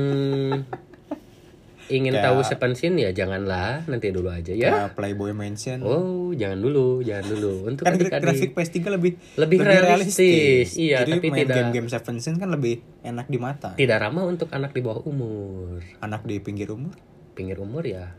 [1.89, 4.91] ingin Kayak- tahu sepensin ya janganlah nanti dulu aja ya.
[4.91, 5.81] Playboy Mansion.
[5.81, 7.67] Oh, jangan dulu, jangan dulu.
[7.67, 8.23] Untuk kan gra- adik-adik.
[8.23, 12.75] grafik PS3 lebih Lebih realistis, iya, Jadi tapi main tidak- game-game Seven Sin kan lebih
[13.01, 13.75] enak di mata.
[13.75, 15.83] tidak ramah untuk anak di bawah umur.
[15.99, 16.95] Anak di pinggir umur.
[17.33, 18.13] Pinggir umur ya.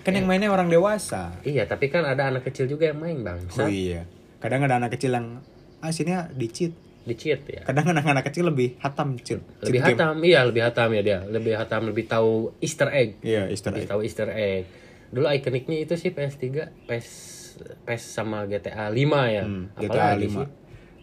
[0.00, 1.36] Kan yang mainnya orang dewasa.
[1.42, 3.44] Iya, tapi kan ada anak kecil juga yang main, Bang.
[3.54, 4.08] Oh iya.
[4.38, 5.44] Kadang ada anak kecil yang
[5.78, 6.48] ah sini ya di
[7.14, 7.40] cheat.
[7.40, 7.60] Di cheat ya.
[7.64, 9.40] Kadang anak-anak kecil lebih hatam cheat.
[9.60, 9.96] Lebih cheat game.
[9.96, 11.18] hatam, iya lebih hatam ya dia.
[11.22, 13.16] Lebih hatam, lebih tahu Easter egg.
[13.20, 13.90] Iya, Easter Lebih egg.
[13.90, 14.64] tahu Easter egg.
[15.08, 16.44] Dulu ikoniknya itu sih PS3,
[16.84, 17.08] PS
[17.58, 18.94] PS sama GTA 5
[19.28, 19.42] ya.
[19.42, 20.36] Hmm, GTA Apalagi 5.
[20.36, 20.46] sih?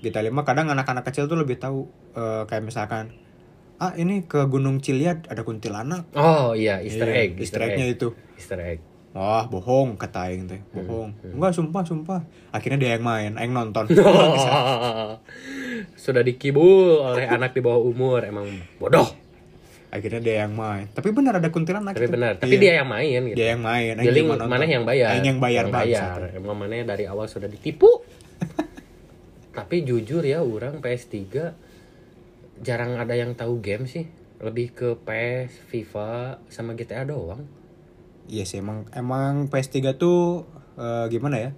[0.01, 3.11] GTA 5 kadang anak-anak kecil tuh lebih tahu eh, kayak misalkan
[3.75, 6.07] ah ini ke Gunung Ciliad ada kuntilanak.
[6.13, 7.31] Oh iya, Easter Iya, egg.
[7.35, 8.13] Easter egg-nya itu.
[8.37, 8.79] Easter egg.
[9.11, 10.59] Wah, bohong kata aing teh.
[10.69, 11.15] Bohong.
[11.17, 12.19] Hmm, Enggak, sumpah, sumpah.
[12.51, 13.87] Akhirnya dia yang main, aing nonton.
[16.05, 18.45] Sudah dikibul oleh anak di bawah umur, emang
[18.77, 19.09] bodoh.
[19.89, 20.85] Akhirnya dia yang main.
[20.93, 21.97] Tapi benar ada kuntilanak.
[21.97, 22.13] Tapi itu.
[22.13, 22.61] benar, tapi Iya.
[22.61, 23.37] dia yang main gitu.
[23.41, 23.93] dia yang main.
[23.97, 25.17] Jadi mana yang bayar?
[25.17, 26.17] Aing yang bayar, Yang bayar.
[26.37, 27.89] Emang mana dari awal sudah ditipu.
[29.57, 31.17] Tapi jujur ya, orang PS3
[32.61, 34.05] jarang ada yang tahu game sih.
[34.43, 37.47] Lebih ke PS, FIFA, sama GTA doang.
[38.29, 40.43] Iya sih emang emang PS3 tuh
[40.75, 41.51] eh, gimana ya?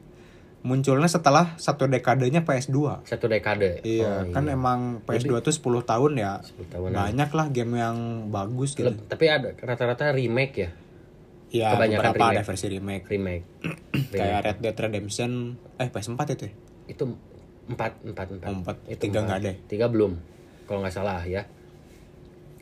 [0.67, 3.07] Munculnya setelah satu dekadenya PS2.
[3.07, 3.79] Satu dekade.
[3.81, 6.43] Iya, Oh, kan emang PS2 tuh 10 tahun ya.
[6.43, 6.91] 10 tahunan.
[6.93, 8.91] Banyak lah game yang bagus gitu.
[8.91, 10.69] Tapi ada rata-rata remake ya.
[11.47, 12.45] Iya, kebanyakan beberapa ada remake.
[12.45, 13.03] versi remake.
[13.07, 13.45] Remake.
[14.11, 15.31] Kayak Red Dead Redemption
[15.77, 16.53] eh PS4 itu ya?
[16.87, 17.03] itu
[17.67, 18.75] empat empat empat, empat.
[18.85, 19.25] Itu Tiga empat.
[19.25, 19.55] nggak ada ya?
[19.65, 20.11] tiga belum
[20.63, 21.43] kalau nggak salah ya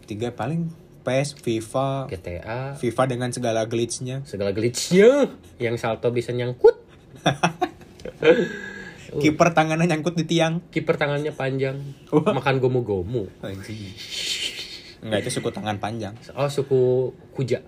[0.03, 0.69] Tiga paling
[1.01, 4.21] PS, FIFA, GTA FIFA dengan segala glitch-nya.
[4.23, 6.73] segala glitchnya yang salto bisa nyangkut.
[9.15, 10.59] Kiper tangannya nyangkut di tiang.
[10.67, 11.77] kiper tangannya panjang
[12.11, 13.29] makan gomu-gomu
[14.99, 16.17] Enggak itu suku tangan panjang.
[16.33, 16.79] oh suku
[17.31, 17.61] kuja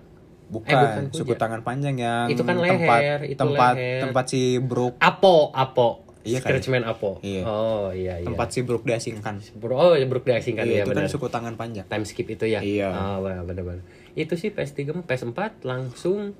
[0.48, 1.18] Bukan, Eh, bukan kuja.
[1.18, 4.00] suku tangan panjang yang Itu kan tempat leher, itu tempat leher.
[4.02, 6.50] tempat si Brook apo apo Iya kan?
[6.50, 7.42] Scratchman apo Iya.
[7.44, 9.40] oh iya iya tempat si Brook diasingkan.
[9.54, 11.86] Bro, oh ya Brook diasingkan Iya, ya itu kan benar suku tangan panjang.
[11.86, 12.90] time skip itu ya Iya.
[12.90, 16.32] oh, benar-benar itu sih PS3 sama PS4 langsung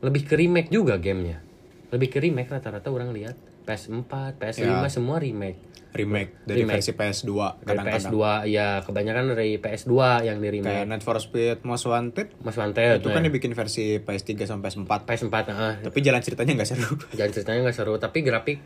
[0.00, 1.44] lebih ke remake juga gamenya
[1.90, 4.86] lebih ke remake rata-rata orang lihat PS4 PS5 Ya.
[4.86, 6.78] semua remake Remake dari Remake.
[6.78, 7.98] versi PS2 dari kadang-kadang.
[8.06, 9.90] PS2 ya kebanyakan dari PS2
[10.22, 13.26] yang di remake Kayak Need for Speed Most Wanted Mas Wanted itu kan nah.
[13.26, 14.86] dibikin versi PS3 sampai PS4.
[15.02, 15.74] PS4 nah.
[15.82, 16.94] Tapi jalan ceritanya nggak seru.
[17.12, 18.62] Jangan ceritanya nggak seru tapi grafik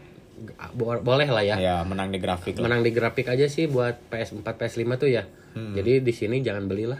[0.71, 2.67] bo- boleh lah ya ya, menang di grafik lah.
[2.67, 5.71] menang di grafik aja sih buat PS4 PS5 tuh ya Hmm.
[5.73, 6.99] jadi di sini jangan belilah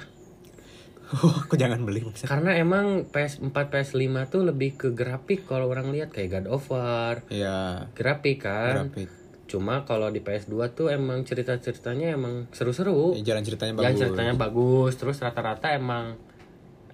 [1.15, 2.29] Aku jangan beli maksudnya.
[2.29, 7.23] karena emang PS4 PS5 tuh lebih ke grafik kalau orang lihat kayak God of War
[7.29, 9.09] Ya, grafik kan grafik.
[9.45, 14.01] cuma kalau di PS2 tuh emang cerita-ceritanya emang seru-seru Ya, jalan ceritanya bagus.
[14.01, 16.19] ceritanya bagus terus rata-rata emang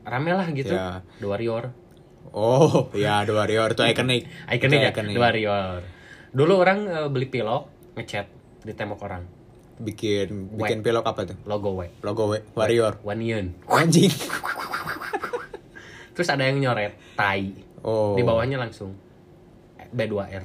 [0.02, 1.00] rame lah gitu Ya.
[1.16, 1.72] The Warrior
[2.30, 4.22] Oh, ya The Warrior itu ikonik.
[4.46, 5.80] ikonik ya The Warrior
[6.30, 8.26] dulu orang eh, beli pilok ngecat
[8.60, 9.24] di tembok orang
[9.80, 11.36] Bikin bikin pilok apa tuh?
[11.42, 13.00] logo W Logo we- Warrior.
[13.00, 13.46] One Yen.
[13.66, 14.12] Anjing.
[16.10, 17.48] terus ada yang nyoret tai
[17.80, 18.12] Oh.
[18.12, 18.92] di bawahnya langsung
[19.88, 20.44] B2R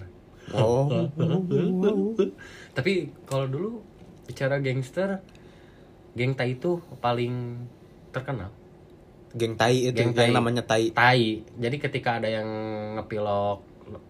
[0.54, 0.88] Oh.
[2.78, 2.93] tapi
[3.24, 3.84] kalau dulu
[4.24, 5.19] bicara gangster
[6.13, 7.60] geng tai itu paling
[8.10, 8.56] terkenal
[9.36, 10.32] Geng tai itu Geng yang tai.
[10.32, 10.95] namanya tai.
[10.95, 12.48] tai jadi ketika ada yang
[12.95, 13.60] ngepilok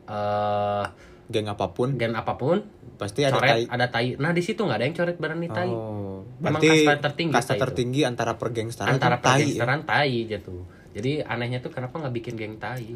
[0.05, 0.85] eh
[1.25, 2.61] Geng apa pun gen apa pun
[2.95, 3.63] pasti ada coret tai.
[3.65, 6.21] ada tai nah di situ nggak ada yang coret berani tai Oh.
[6.39, 7.63] Memang Berarti kasta tertinggi kasta tai itu.
[7.65, 9.31] tertinggi antara pergengsteran antara itu tai.
[9.31, 9.37] ya?
[9.41, 10.55] pergangsteran tai gitu
[10.95, 12.87] jadi anehnya tuh kenapa nggak bikin geng tai.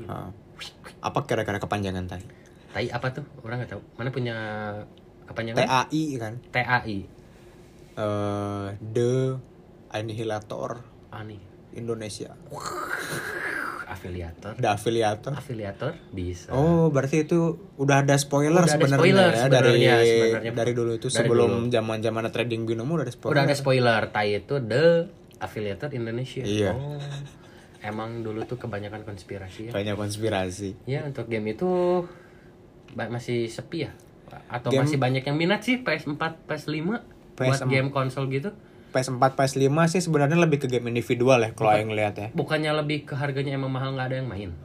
[1.03, 2.23] Apa kira-kira kepanjangan tai?
[2.69, 4.35] tai apa tuh orang nggak tahu mana punya
[5.25, 6.33] kepanjangan TAI kan.
[6.53, 6.97] TAI
[7.99, 9.35] Eh The
[9.89, 11.41] Annihilator ani
[11.73, 12.31] Indonesia.
[13.89, 15.33] afiliator The Affiliator.
[15.33, 17.39] afiliator bisa Oh, berarti itu
[17.75, 20.51] udah ada spoiler Udah ada sebenarnya spoiler ya sebenarnya, dari sebenarnya.
[20.53, 23.33] dari dulu itu Dari sebelum zaman-zaman trading binomo udah ada spoiler.
[23.33, 26.71] udah ada spoiler tai itu the affiliator Indonesia Iya.
[26.71, 27.01] oh
[27.79, 30.69] emang dulu tuh kebanyakan konspirasi ya Banyak konspirasi.
[30.85, 31.69] ya untuk game itu
[32.91, 33.91] masih sepi ya
[34.47, 37.01] atau Game- masih banyak yang minat sih PS4 PS5 buat
[37.35, 37.65] PS4.
[37.65, 38.53] game konsol gitu
[38.89, 42.27] PS4, PS5 sih sebenarnya lebih ke game individual ya kalau yang lihat ya.
[42.31, 44.49] bukannya lebih ke harganya emang mahal nggak ada yang main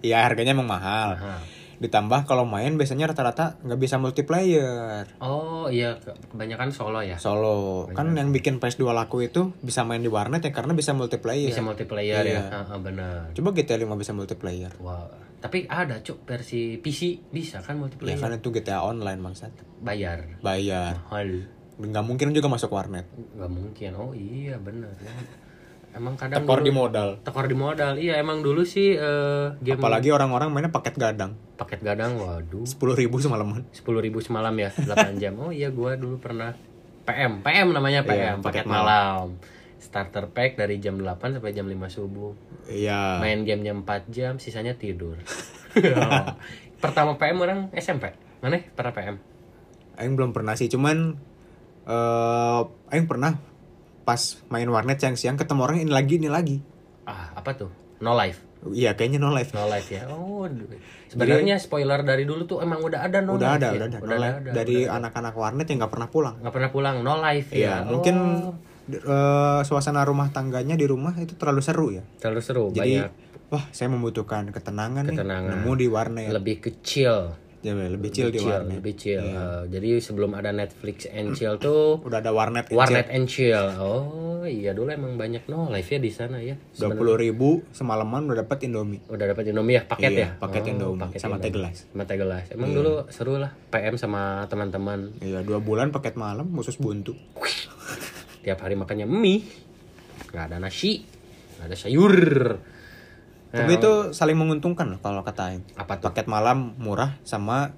[0.00, 1.16] Iya, harganya emang mahal.
[1.16, 1.40] Mahal.
[1.74, 5.08] Ditambah kalau main biasanya rata-rata nggak bisa multiplayer.
[5.18, 7.88] oh iya ke- kebanyakan solo ya Solo.
[7.88, 11.44] Kan yang bikin PS2 laku itu bisa main di warnet ya karena bisa multiplayer.
[11.46, 12.68] bisa multiplayer ya Iya.
[12.68, 14.70] Ah, benar Coba GTA 5 bisa multiplayer.
[14.78, 19.52] Wah, tapi ada cuk versi PC bisa kan Ya multiplayer kan itu GTA online maksud.
[19.78, 21.00] bayar Bayar.
[21.02, 23.06] mahal nggak mungkin juga masuk warnet.
[23.34, 23.90] Nggak mungkin.
[23.94, 25.14] Oh iya bener ya.
[25.94, 27.08] emang kadang tekor dulu- di modal.
[27.22, 27.92] tekor di modal.
[27.94, 31.38] Iya emang dulu sih eh, game apalagi orang-orang mainnya paket gadang.
[31.54, 32.66] Paket gadang waduh.
[32.66, 33.62] Sepuluh ribu semalaman.
[33.70, 35.38] Sepuluh ribu semalam ya 8 jam.
[35.38, 36.50] Oh iya gua dulu pernah
[37.04, 39.38] PM PM namanya Iya, PM paket paket malam.
[39.78, 42.34] starter pack dari jam 8 sampai jam 5 subuh.
[42.66, 43.22] Iya.
[43.22, 45.14] Main gamenya 4 jam sisanya tidur.
[46.82, 48.60] Pertama PM orang SMP mana?
[48.74, 49.16] Pernah PM
[49.94, 51.16] Aing belum pernah sih cuman
[51.84, 52.60] eh
[52.90, 53.36] Aing pernah
[54.04, 56.56] pas main warnet siang-siang ketemu orang ini lagi ini lagi
[57.04, 57.70] ah apa tuh
[58.00, 60.44] no life iya kayaknya no life no life ya oh
[61.08, 63.72] sebenarnya spoiler dari dulu tuh emang udah ada no udah life ada ya?
[63.74, 64.36] udah ada, no udah life.
[64.40, 67.74] ada, dari anak-anak warnet yang nggak pernah pulang nggak pernah pulang no life Iya, ya
[67.84, 68.16] mungkin
[68.84, 72.04] Oh, eh, suasana rumah tangganya di rumah itu terlalu seru ya.
[72.20, 73.08] terlalu seru Jadi, banyak
[73.48, 75.56] wah saya membutuhkan ketenangan, Ketenangan.
[75.56, 75.64] nih.
[75.64, 76.28] Nemu di warnet.
[76.28, 77.32] lebih kecil
[77.64, 78.76] Ya, lebih chill di warnet.
[78.76, 79.24] lebih chill.
[79.24, 79.40] Iya.
[79.40, 82.68] Eh, jadi sebelum ada Netflix and chill tuh Udah ada warnet.
[82.68, 83.72] warnet and chill.
[83.74, 88.28] Oh iya dulu emang banyak no life ya di sana ya Dua puluh ribu semalaman
[88.28, 89.00] udah dapat Indomie.
[89.06, 89.82] udah dapat Indomie ya?
[89.82, 90.28] Paket Iya, ya?
[90.36, 91.88] paket Indomie paket sama teh gelas.
[91.88, 95.16] sama teh gelas emang dulu seru lah PM sama teman-teman.
[95.18, 97.16] Iya dua bulan paket malam khusus buntu.
[98.40, 99.40] tiap hari makannya mie.
[100.28, 101.00] Nggak ada nasi.
[101.56, 102.14] Nggak ada sayur
[103.54, 105.62] Tapi itu saling menguntungkan loh kalau kata Aing.
[105.74, 107.70] apa tuh Paket malam murah sama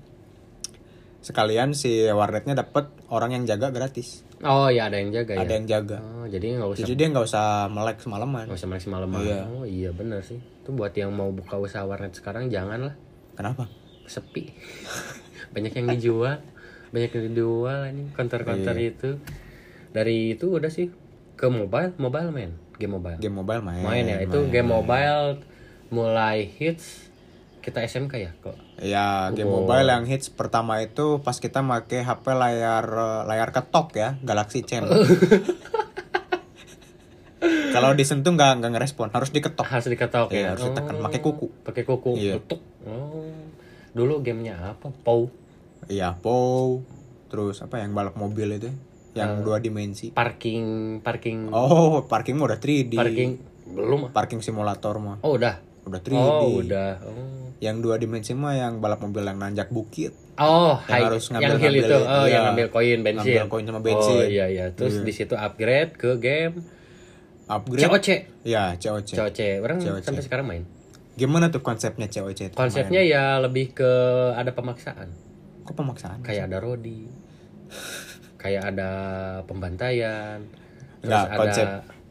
[1.21, 4.23] sekalian si warnetnya dapat orang yang jaga gratis.
[4.39, 5.97] oh ya ada yang jaga Ada ya yang jaga.
[5.99, 8.45] oh jadi nggak usah Jadi dia nggak usah melek semalaman.
[8.47, 9.41] nggak usah makan malam Iya.
[9.49, 12.95] oh iya bener sih itu buat yang mau buka usaha warnet sekarang jangan lah
[13.35, 13.67] Kenapa?
[14.05, 14.55] sepi
[15.53, 16.37] banyak yang dijual
[16.89, 18.93] banyak yang dijual ini counter-counter Iya.
[18.93, 19.11] itu
[19.91, 20.93] dari itu udah sih
[21.35, 23.83] ke mobile mobile main game mobile Game mobile main.
[23.83, 25.43] main ya itu game mobile
[25.89, 27.07] mulai hits
[27.59, 29.65] kita SMK ya kok Ya, game Oh.
[29.65, 32.85] mobile yang hits pertama itu pas kita make HP layar
[33.25, 34.87] layar ketok ya, Galaxy Champ.
[37.69, 39.67] Kalau disentuh nggak nggak ngerespon, harus diketok.
[39.67, 41.47] harus diketok Iya, ya harus ditekan pakai kuku.
[41.63, 42.35] pakai kuku Iya.
[42.39, 43.29] tutuk oh
[43.93, 45.29] dulu gamenya apa Pow
[45.87, 46.83] Iya, POW.
[47.27, 48.73] Terus apa yang balap mobil itu?
[49.13, 50.11] Yang dua dimensi.
[50.11, 52.93] parking parking Oh, parking mah udah 3D.
[52.93, 53.31] parking
[53.69, 54.11] belum?
[54.11, 56.13] Parking simulator mah oh udah udah 3D.
[56.13, 60.13] oh udah oh Yang dua dimensi mah yang balap mobil yang nanjak bukit.
[60.37, 62.29] Oh, Yang high- harus yang ngambil- itu, ngambil- oh iya.
[62.29, 63.17] yang ngambil koin bensin.
[63.33, 64.13] Ngambil koin sama bensin.
[64.15, 66.55] Oh iya iya, terus di situ upgrade ke game
[67.47, 67.81] Upgrade.
[67.81, 68.09] COC.
[68.43, 69.09] Ya, COC.
[69.15, 70.03] COC, orang COC.
[70.03, 70.63] sampai sekarang main.
[71.15, 72.51] Gimana tuh konsepnya COC?
[72.51, 72.55] itu?
[72.55, 73.93] Konsepnya ya lebih ke
[74.35, 75.09] ada pemaksaan,
[75.63, 76.21] Kok pemaksaan?
[76.21, 77.09] kayak ada rodi,
[78.43, 78.91] kayak ada
[79.43, 80.43] pembantaian,
[81.01, 81.67] terus Enggak, ada konsep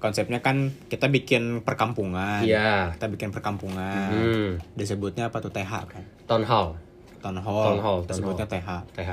[0.05, 2.45] konsepnya kan kita bikin perkampungan.
[2.45, 2.93] Iya.
[2.93, 4.09] Kita bikin perkampungan.
[4.13, 6.03] Hmm, Disebutnya apa tuh TH kan?
[6.25, 6.77] town hall,
[7.19, 7.63] Town hall.
[7.65, 8.69] Town hall, town Disebutnya TH.
[8.93, 9.11] TH.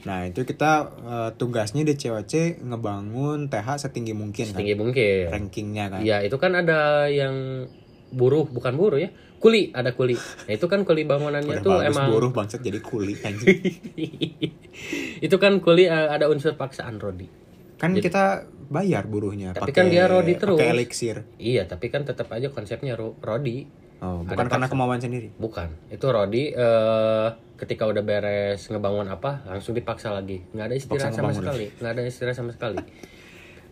[0.00, 4.80] Nah, itu kita eh, tugasnya di COC ngebangun TH setinggi mungkin Tinggi kan.
[4.80, 5.24] mungkin.
[5.28, 6.00] Rankingnya kan.
[6.00, 7.66] Iya, itu kan ada yang
[8.08, 9.10] buruh, bukan buruh ya.
[9.36, 10.16] Kuli, ada kuli.
[10.16, 13.56] Nah, itu kan kuli bangunannya Udah tuh bagus emang buruh bangsat jadi kuli anjing.
[15.26, 17.28] itu kan kuli eh, ada unsur paksaan Rodi.
[17.76, 20.54] kan kita bayar buruhnya Tapi pakai- kan dia rodi terus.
[20.54, 21.16] pakai elixir.
[21.36, 23.66] Iya, tapi kan tetap aja konsepnya ro- Rodi.
[23.98, 24.72] Oh, Ada bukan karena paksa.
[24.72, 25.28] kemauan sendiri.
[25.36, 25.68] Bukan.
[25.88, 30.40] Itu Rodi eh ketika udah beres ngebangun apa, langsung dipaksa lagi.
[30.48, 31.66] nggak ada istirahat sama sekali.
[31.74, 32.78] nggak ada istirahat sama sekali.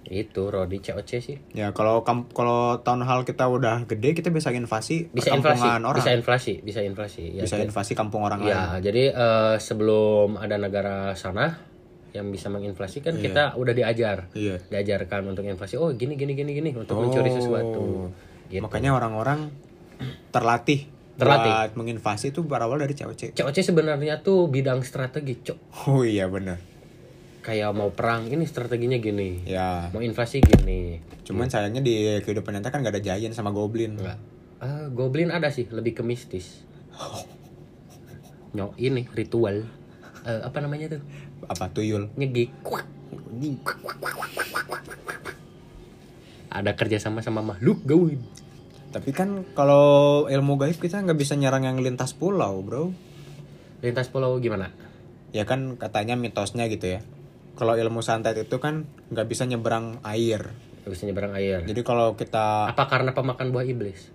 [0.04, 1.36] Itu Rodi COC sih.
[1.52, 5.94] Ya, kalau kalau town hall kita udah gede, kita bisa invasi Bisa inflasi, orang.
[5.94, 7.24] bisa inflasi, bisa inflasi.
[7.30, 8.50] Ya, bisa invasi kampung orang lain.
[8.50, 11.60] Ya, jadi eh, sebelum ada negara sana
[12.10, 14.32] yang bisa menginflasi kan kita udah diajar.
[14.32, 14.58] Iya.
[14.64, 15.76] Diajarkan untuk inflasi.
[15.76, 18.08] Oh, gini gini gini gini untuk mencuri sesuatu.
[18.48, 18.64] Gitu.
[18.64, 19.52] Makanya orang-orang
[20.30, 21.52] terlatih, Terlatih.
[21.52, 23.36] buat menginvasi itu berawal dari COC.
[23.36, 25.58] COC sebenarnya tuh bidang strategi, Cok.
[25.86, 26.56] Oh iya bener.
[27.44, 29.40] Kayak mau perang ini strateginya gini.
[29.44, 31.00] Ya, Mau invasi gini.
[31.28, 31.92] cuman sayangnya di
[32.24, 34.00] kehidupan nyata kan gak ada giant sama goblin.
[34.00, 34.16] Enggak.
[34.58, 36.64] Ah, goblin ada sih, lebih ke mistis.
[38.52, 39.64] Nyok ini ritual.
[40.24, 41.02] Eh, apa namanya tuh?
[41.46, 42.10] Apa tuyul?
[42.18, 42.50] Nyegik.
[42.66, 42.98] Kuak.
[46.48, 48.18] Ada kerja sama sama makhluk gawin.
[48.88, 52.90] Tapi kan kalau ilmu gaib kita nggak bisa nyerang yang lintas pulau, bro.
[53.84, 54.72] Lintas pulau gimana?
[55.30, 57.00] Ya kan katanya mitosnya gitu ya.
[57.54, 60.50] Kalau ilmu santet itu kan nggak bisa nyebrang air.
[60.88, 61.68] Gak bisa nyebrang air.
[61.68, 64.08] Jadi kalau kita, Apa karena pemakan buah iblis?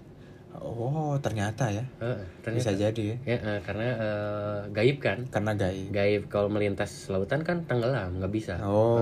[0.59, 2.57] Oh ternyata ya, Heeh, ternyata.
[2.59, 3.15] bisa jadi ya.
[3.25, 5.25] Ya, eh, karena eh, gaib kan.
[5.27, 5.89] Karena gaib.
[5.89, 8.61] Gaib kalau melintas lautan kan tenggelam, nggak bisa.
[8.61, 8.99] Oh,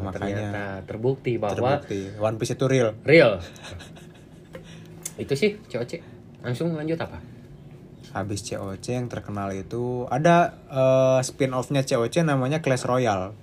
[0.00, 2.96] Nah, makanya ternyata terbukti bahwa terbukti One Piece itu real.
[3.02, 3.36] real.
[5.20, 6.00] Itu sih COC.
[6.40, 7.20] Langsung lanjut apa?
[8.10, 13.36] Habis COC yang terkenal itu ada eh, spin-off-nya COC namanya Clash Royale.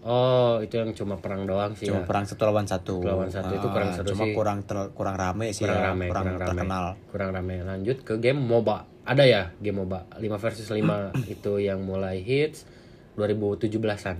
[0.00, 2.06] Oh, itu yang cuma perang doang sih Cuma ya.
[2.06, 2.98] perang satu lawan satu.
[2.98, 4.32] Lawan satu itu kurang Ah, seru cuma sih.
[4.32, 6.48] kurang ter- kurang rame sih kurang ya, rame, kurang, kurang, rame.
[6.50, 6.84] terkenal.
[7.06, 7.56] Kurang rame.
[7.60, 8.88] Lanjut ke game MOBA.
[9.02, 12.64] Ada ya game MOBA 5 versus 5 itu yang mulai hits
[13.14, 14.16] 2017-an.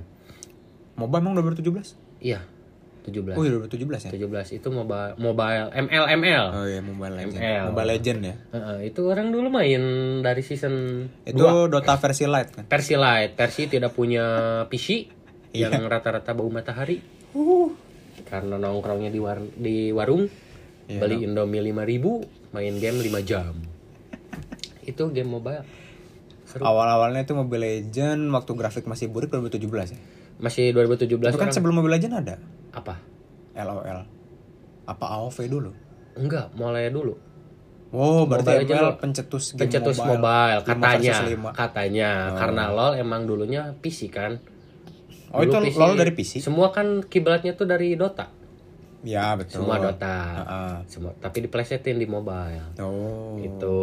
[0.95, 1.97] MOBA emang 2017?
[2.21, 2.45] Iya,
[3.01, 3.33] 17.
[3.33, 4.11] Oh iya 2017 ya.
[4.13, 6.45] 17 itu MOBA mobile ML ML.
[6.53, 7.41] Oh iya Mobile Legend.
[7.41, 7.65] ML.
[7.73, 8.35] Mobile Legend ya.
[8.53, 9.81] Heeh, itu orang dulu main
[10.21, 10.75] dari season
[11.25, 11.73] Itu dua.
[11.73, 12.65] Dota versi light kan.
[12.69, 14.25] versi light, versi tidak punya
[14.69, 15.17] PC.
[15.53, 17.03] Yang rata-rata bau matahari.
[18.23, 20.29] Karena nongkrongnya di war di warung,
[20.87, 23.55] Iya, beli Indomie 5000, main game 5 jam.
[24.83, 25.63] Itu game mobile.
[26.45, 26.67] Seru.
[26.67, 30.01] Awal-awalnya itu Mobile Legend waktu grafik masih burik 2017 ya.
[30.37, 32.35] Masih 2017 Tapi kan orang- sebelum Mobile Legend ada
[32.71, 32.99] apa?
[33.55, 34.03] LOL.
[34.85, 35.71] Apa AOV dulu?
[36.13, 37.15] Enggak, mulai dulu.
[37.91, 41.51] Oh, berarti Mobile pencetus game Pencetus mobile, mobile, Lima katanya, lima.
[41.51, 44.43] katanya karena LoL emang dulunya PC kan.
[45.31, 46.43] Oh, itu Dulu LoL dari PC?
[46.43, 48.27] Semua kan kiblatnya tuh dari Dota.
[49.07, 49.63] Ya, betul.
[49.63, 50.17] Semua Dota.
[50.43, 50.75] Heeh.
[50.91, 52.77] Semua tapi diplesetin di mobile.
[52.83, 53.39] Oh.
[53.39, 53.79] Itu.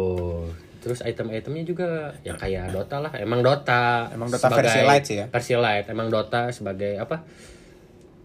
[0.78, 3.12] Terus item-itemnya juga ya kayak Dota lah.
[3.18, 4.12] Emang Dota.
[4.14, 5.26] Emang Dota versi light sih ya?
[5.26, 5.90] Versi light.
[5.90, 7.24] Emang Dota sebagai apa?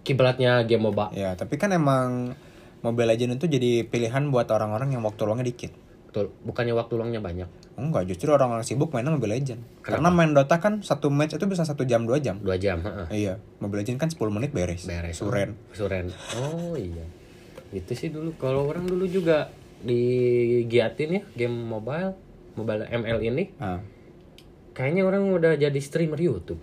[0.03, 1.15] Kiblatnya game MOBA.
[1.15, 2.36] Ya, tapi kan emang
[2.84, 5.71] Mobile Legend itu jadi pilihan buat orang-orang yang waktu luangnya dikit.
[6.14, 6.30] Betul.
[6.45, 7.49] Bukannya waktu luangnya banyak.
[7.74, 9.82] Enggak, justru orang-orang sibuk mainnya Mobile Legend.
[9.82, 12.38] Karena main Dota kan satu match itu bisa satu jam dua jam.
[12.38, 12.86] Dua jam.
[12.86, 13.07] heeh.
[13.09, 14.86] Iya, Mobile Legend kan 10 menit beres.
[14.86, 15.18] Beres.
[15.18, 15.57] Suren.
[15.74, 16.14] Suren.
[16.38, 17.01] Oh iya.
[17.74, 18.38] Itu sih dulu.
[18.38, 19.49] Kalau orang dulu juga
[19.82, 22.14] digiatin ya game mobile,
[22.53, 23.49] mobile ML ini.
[23.57, 23.82] Ah,
[24.74, 26.61] Kayaknya orang udah jadi streamer YouTube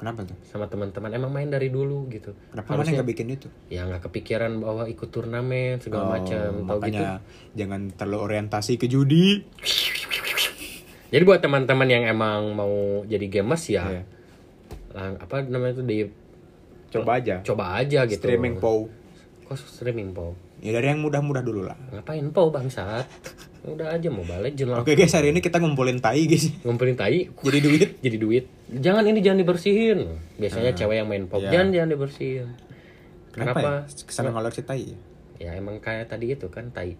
[0.00, 0.36] kenapa tuh?
[0.42, 1.12] sama teman-teman.
[1.12, 2.32] Emang main dari dulu gitu.
[2.48, 3.46] Kenapa mana nggak bikin itu?
[3.68, 7.04] ya nggak kepikiran bahwa ikut turnamen segala macam tahu gitu
[7.52, 9.44] jangan terlalu orientasi ke judi.
[11.08, 12.70] jadi buat teman-teman yang emang mau
[13.04, 14.06] jadi gamers ya
[14.90, 15.98] lang- apa namanya itu di
[16.90, 17.38] Coba aja.
[17.40, 18.90] coba aja gitu Streaming POW.
[19.44, 21.78] kok streaming po Ya dari yang mudah-mudah dulu lah.
[21.90, 23.06] ngapain po bangsat
[23.62, 26.48] udah aja mobile legend lah Oke guys, hari ini kita ngumpulin tai guys.
[26.62, 27.88] ngumpulin tai Jadi duit.
[28.00, 29.98] jadi duit jangan ini jangan dibersihin
[30.36, 31.52] biasanya cewek yang main pop iya.
[31.52, 32.48] jangan jangan dibersihin
[33.30, 33.52] Kenapa?
[33.54, 34.02] kenapa Ya?
[34.02, 34.98] Ke sana ngoleksi tai ya?
[35.38, 36.96] ya emang kayak tadi itu kan tai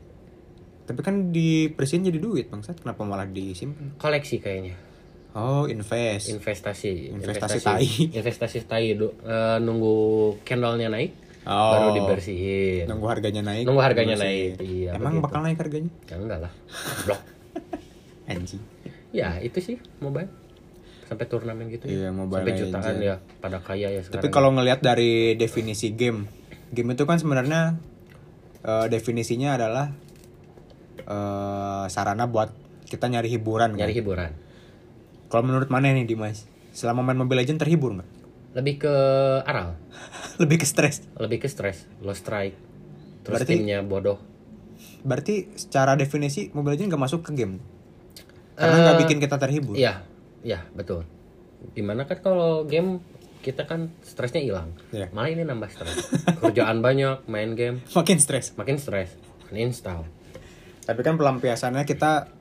[0.83, 2.77] Tapi kan dibersihin jadi duit bangsat.
[2.77, 3.95] Kenapa malah disimpan?
[3.97, 4.75] koleksi kayaknya
[5.31, 6.27] Oh, invest.
[6.29, 7.87] investasi Investasi tai.
[8.11, 9.07] investasi tai eh,
[9.59, 9.95] nunggu
[10.43, 11.73] candlenya naik Oh.
[11.73, 13.65] baru dibersihin Nunggu harganya naik.
[13.65, 14.53] Nunggu harganya dibersihin.
[14.53, 15.25] naik, iya, Emang begitu.
[15.25, 15.91] bakal naik harganya?
[16.05, 16.53] ya enggak lah
[17.05, 17.21] blok
[18.31, 18.63] Anjing.
[19.11, 20.29] ya itu sih mobile
[21.03, 22.11] sampai turnamen gitu Iya, ya.
[22.11, 23.03] Mobile sampai jutaan Legend.
[23.03, 26.29] ya pada kaya ya sekarang Tapi kalau ngelihat dari definisi game,
[26.69, 27.81] game itu kan sebenarnya
[28.61, 29.91] eh, definisinya adalah
[31.01, 32.53] eh, sarana buat
[32.85, 33.73] kita nyari hiburan.
[33.73, 33.99] nyari kan?
[33.99, 34.31] hiburan
[35.27, 36.45] Kalau menurut mana nih Dimas?
[36.71, 38.11] Selama main Mobile Legend terhibur nggak?
[38.51, 38.95] lebih ke
[39.47, 39.79] aral
[40.41, 41.05] Lebih ke stres.
[41.15, 41.85] lebih ke stres.
[42.01, 42.57] Low strike.
[43.21, 44.17] Terus Berarti- timnya bodoh.
[45.03, 47.61] Berarti secara definisi Mobile Legend nggak masuk ke game.
[48.57, 49.77] Karena nggak bikin kita terhibur.
[49.77, 50.01] iya.
[50.41, 51.05] Iya betul.
[51.71, 53.05] Gimana kan kalau game
[53.41, 54.73] kita kan stresnya hilang.
[54.89, 55.13] Iya.
[55.13, 55.97] malah ini nambah stres.
[56.41, 57.85] Kerjaan banyak main game.
[57.97, 58.57] Makin stres.
[58.57, 59.13] makin stres.
[59.51, 60.07] Uninstall
[60.81, 62.33] Tapi kan pelampiasannya kita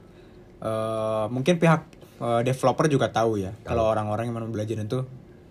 [0.59, 1.81] eh, mungkin pihak
[2.17, 3.51] eh, developer juga tahu ya.
[3.61, 4.99] Kalau orang-orang yang main Mobile Legend itu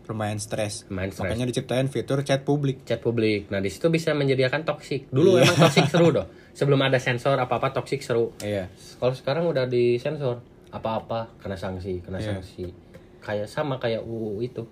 [0.08, 0.88] lumayan stres.
[0.88, 1.22] Lumayan stres.
[1.22, 2.82] Makanya diciptain fitur chat publik.
[2.82, 5.44] chat publik nah di situ bisa menyediakan toxic dulu Iya.
[5.44, 8.72] emang toxic seru doh sebelum ada sensor apa apa toxic seru Iya.
[8.96, 12.40] kalau sekarang udah di sensor apa apa kena sanksi kena Iya.
[12.40, 12.72] sanksi
[13.20, 14.64] kayak sama kayak UU itu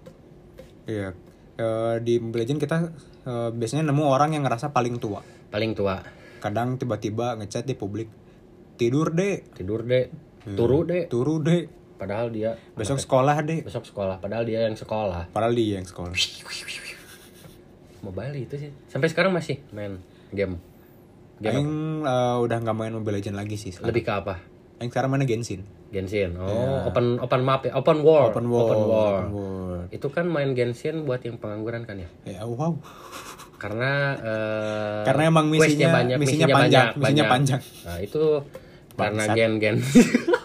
[0.84, 1.12] Iya.
[1.57, 2.76] Eh, di Mobile Legend kita
[3.22, 5.20] eh, biasanya nemu orang yang ngerasa paling tua.
[5.47, 6.01] paling tua
[6.37, 8.07] Kadang tiba-tiba ngechat di publik.
[8.76, 10.05] Tidur deh, tidur deh
[10.47, 11.64] turu deh turu deh.
[11.97, 13.61] Padahal dia Besok sekolah deh.
[13.61, 16.12] besok sekolah padahal dia yang sekolah Padahal dia yang sekolah.
[18.01, 19.99] mobile itu sih sampai sekarang masih main
[20.30, 20.61] game
[21.36, 21.70] game Aing
[22.03, 23.70] eh, udah nggak main Mobile Legend lagi sih.
[23.70, 23.90] sekarang.
[23.90, 24.34] lebih ke apa
[24.76, 25.64] Aing sekarang mana Genshin.
[25.86, 28.66] Genshin oh open open map ya open world Open world.
[28.66, 29.16] open world.
[29.16, 29.86] Open world.
[29.88, 32.76] itu kan main Genshin buat yang pengangguran kan ya Ya wow.
[33.57, 37.61] karena eh, Karena emang questnya misinya- misinya panjang, misinya panjang.
[37.82, 38.22] nah itu
[38.94, 39.76] karena gen gen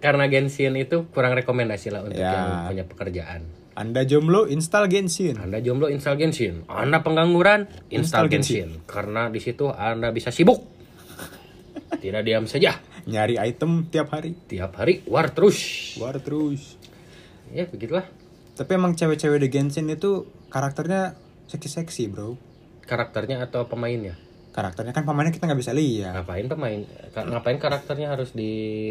[0.00, 2.32] karena Genshin itu kurang rekomendasi lah untuk Ya.
[2.32, 5.36] yang punya pekerjaan Anda jomblo install Genshin.
[5.36, 8.68] anda jomblo install Genshin anda pengangguran install, Install Genshin.
[8.84, 10.64] karena di situ anda bisa sibuk
[11.96, 14.36] tidak diam saja Nyari item tiap hari.
[14.44, 15.56] tiap hari war terus
[15.96, 16.76] War terus.
[17.48, 18.04] ya begitulah
[18.52, 22.36] Tapi emang cewek-cewek di Genshin itu karakternya seksi-seksi bro.
[22.84, 24.16] karakternya atau pemainnya
[24.50, 26.10] Karakternya kan pemainnya kita nggak bisa lihat.
[26.12, 26.80] ngapain pemain
[27.14, 28.50] ngapain karakternya harus di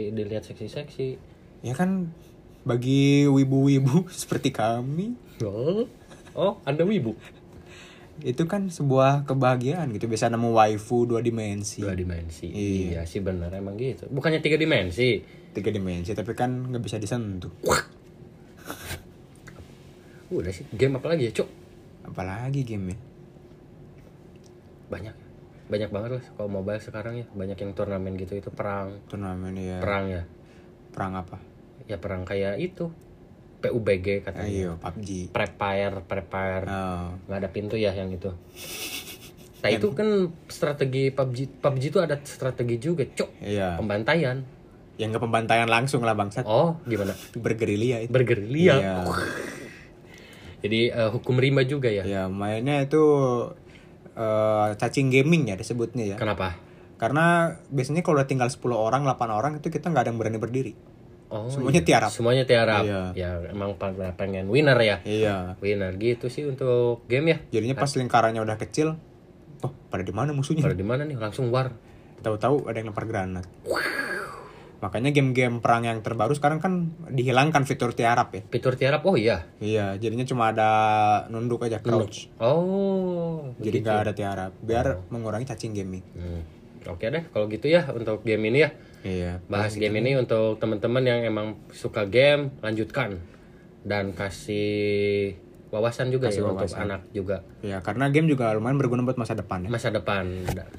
[0.09, 1.19] dilihat seksi-seksi
[1.59, 2.15] Ya kan
[2.59, 5.87] Bagi wibu-wibu seperti kami, Oh,
[6.35, 7.15] oh Anda wibu.
[8.19, 10.11] itu kan sebuah kebahagiaan gitu.
[10.11, 11.79] Bisa nemu waifu dua dimensi.
[11.79, 12.51] Dua dimensi.
[12.51, 12.99] Iya.
[12.99, 14.11] Iya sih benar emang gitu.
[14.11, 15.23] Bukannya tiga dimensi.
[15.49, 17.47] Tiga dimensi, tapi kan nggak bisa disentuh.
[20.29, 21.47] Udah sih, game apa lagi ya, Cuk?
[22.05, 22.97] Apalagi game ya.
[24.89, 25.15] Banyak.
[25.69, 27.25] Banyak banget lah kalau mobile sekarang ya.
[27.29, 28.97] Banyak yang turnamen gitu itu perang.
[29.05, 29.77] Turnamen ya.
[29.77, 30.23] Perang ya.
[30.89, 31.37] Perang apa?
[31.85, 32.89] Ya perang kayak itu.
[33.59, 34.47] PUBG katanya.
[34.47, 35.35] Ayo, PUBG.
[35.35, 36.63] Prepare, prepare.
[36.65, 38.33] Oh, nggak ada pintu ya yang itu.
[39.59, 43.43] Nah itu kan strategi PUBG PUBG itu ada strategi juga, cok.
[43.43, 43.75] iya.
[43.75, 44.39] Pembantaian.
[44.95, 46.47] Yang nggak pembantaian langsung lah bangsat.
[46.47, 47.11] Oh, gimana?
[47.35, 48.11] Bergerilya itu.
[48.11, 48.75] Bergerilya.
[48.79, 48.95] Iya.
[50.63, 52.03] Jadi eh, hukum rimba juga ya.
[52.07, 53.03] Ya, mainnya itu
[54.19, 56.17] eh, cacing gaming ya disebutnya ya.
[56.19, 56.59] Kenapa?
[56.99, 60.35] Karena biasanya kalau udah tinggal 10 orang, 8 orang itu kita nggak ada yang berani
[60.35, 60.73] berdiri.
[61.29, 61.87] Oh, Semuanya iya.
[61.87, 62.09] tiarap.
[62.09, 62.83] Semuanya tiarap.
[62.83, 63.01] Iya.
[63.13, 63.77] Ya emang
[64.17, 64.97] pengen winner ya.
[65.05, 65.55] Iya.
[65.61, 67.37] Winner gitu sih untuk game ya.
[67.53, 68.97] Jadinya pas lingkarannya udah kecil,
[69.61, 70.65] oh pada di mana musuhnya?
[70.65, 71.15] Pada di mana nih?
[71.21, 71.71] Langsung war.
[72.19, 73.45] Tahu-tahu ada yang lempar granat.
[74.79, 78.41] Makanya game-game perang yang terbaru sekarang kan dihilangkan fitur tiarap ya.
[78.47, 79.03] Fitur tiarap.
[79.03, 79.43] Oh iya.
[79.59, 80.71] Iya, jadinya cuma ada
[81.27, 82.31] nunduk aja crouch.
[82.39, 83.51] Oh.
[83.59, 86.03] Jadi nggak ada tiarap, biar mengurangi cacing gaming.
[86.15, 86.43] Hmm.
[86.87, 88.71] Oke deh kalau gitu ya untuk game ini ya.
[88.99, 89.39] Iya.
[89.47, 93.23] bahas game ini untuk teman-teman yang emang suka game lanjutkan
[93.87, 95.39] dan kasih
[95.69, 96.81] wawasan juga Kasih ya untuk wawasan.
[96.83, 99.69] anak juga Ya, karena game juga lumayan berguna buat masa depan ya.
[99.69, 100.25] masa depan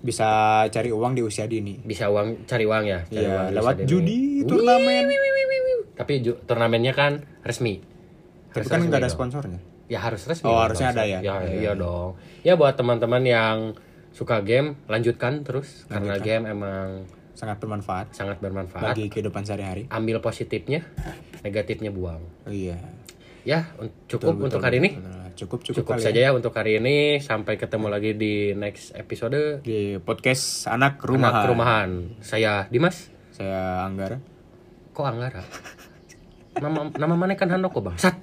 [0.01, 0.29] Bisa
[0.67, 1.79] cari uang di usia dini.
[1.81, 5.05] bisa uang cari uang ya cari uang Iya, di lewat judi, turnamen.
[5.93, 7.79] tapi ju- turnamennya kan resmi
[8.51, 9.15] Tapi Harus kan nggak ada dong.
[9.15, 9.61] sponsornya.
[9.87, 11.19] ya harus resmi Oh, harusnya ada ya?
[11.21, 11.55] ya Iya.
[11.61, 13.57] iya dong ya buat teman-teman yang
[14.11, 19.87] suka game lanjutkan terus karena game emang Sangat bermanfaat sangat bermanfaat bagi kehidupan sehari-hari.
[19.89, 20.83] ambil positifnya
[21.41, 22.77] negatifnya buang Oh, iya.
[23.45, 23.73] Ya
[24.09, 25.21] cukup Betul, untuk betul, hari ini betul.
[25.41, 27.17] Cukup cukup, Cukup kali saja ya untuk hari ini.
[27.17, 31.33] Sampai ketemu lagi di next episode di podcast anak rumahan.
[31.33, 31.91] Anak Rumahan.
[32.21, 33.09] Saya Dimas.
[33.33, 34.21] Saya Anggara.
[34.93, 35.41] Kok Anggara?
[36.61, 37.97] Nama nama mana kan Handoko bang?
[37.97, 38.21] Sat.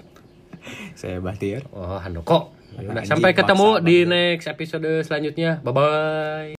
[0.94, 1.66] Saya Bahtiar.
[1.74, 2.54] Oh Handoko.
[2.78, 5.58] Yaudah, sampai ketemu di next episode selanjutnya.
[5.66, 6.57] Bye bye.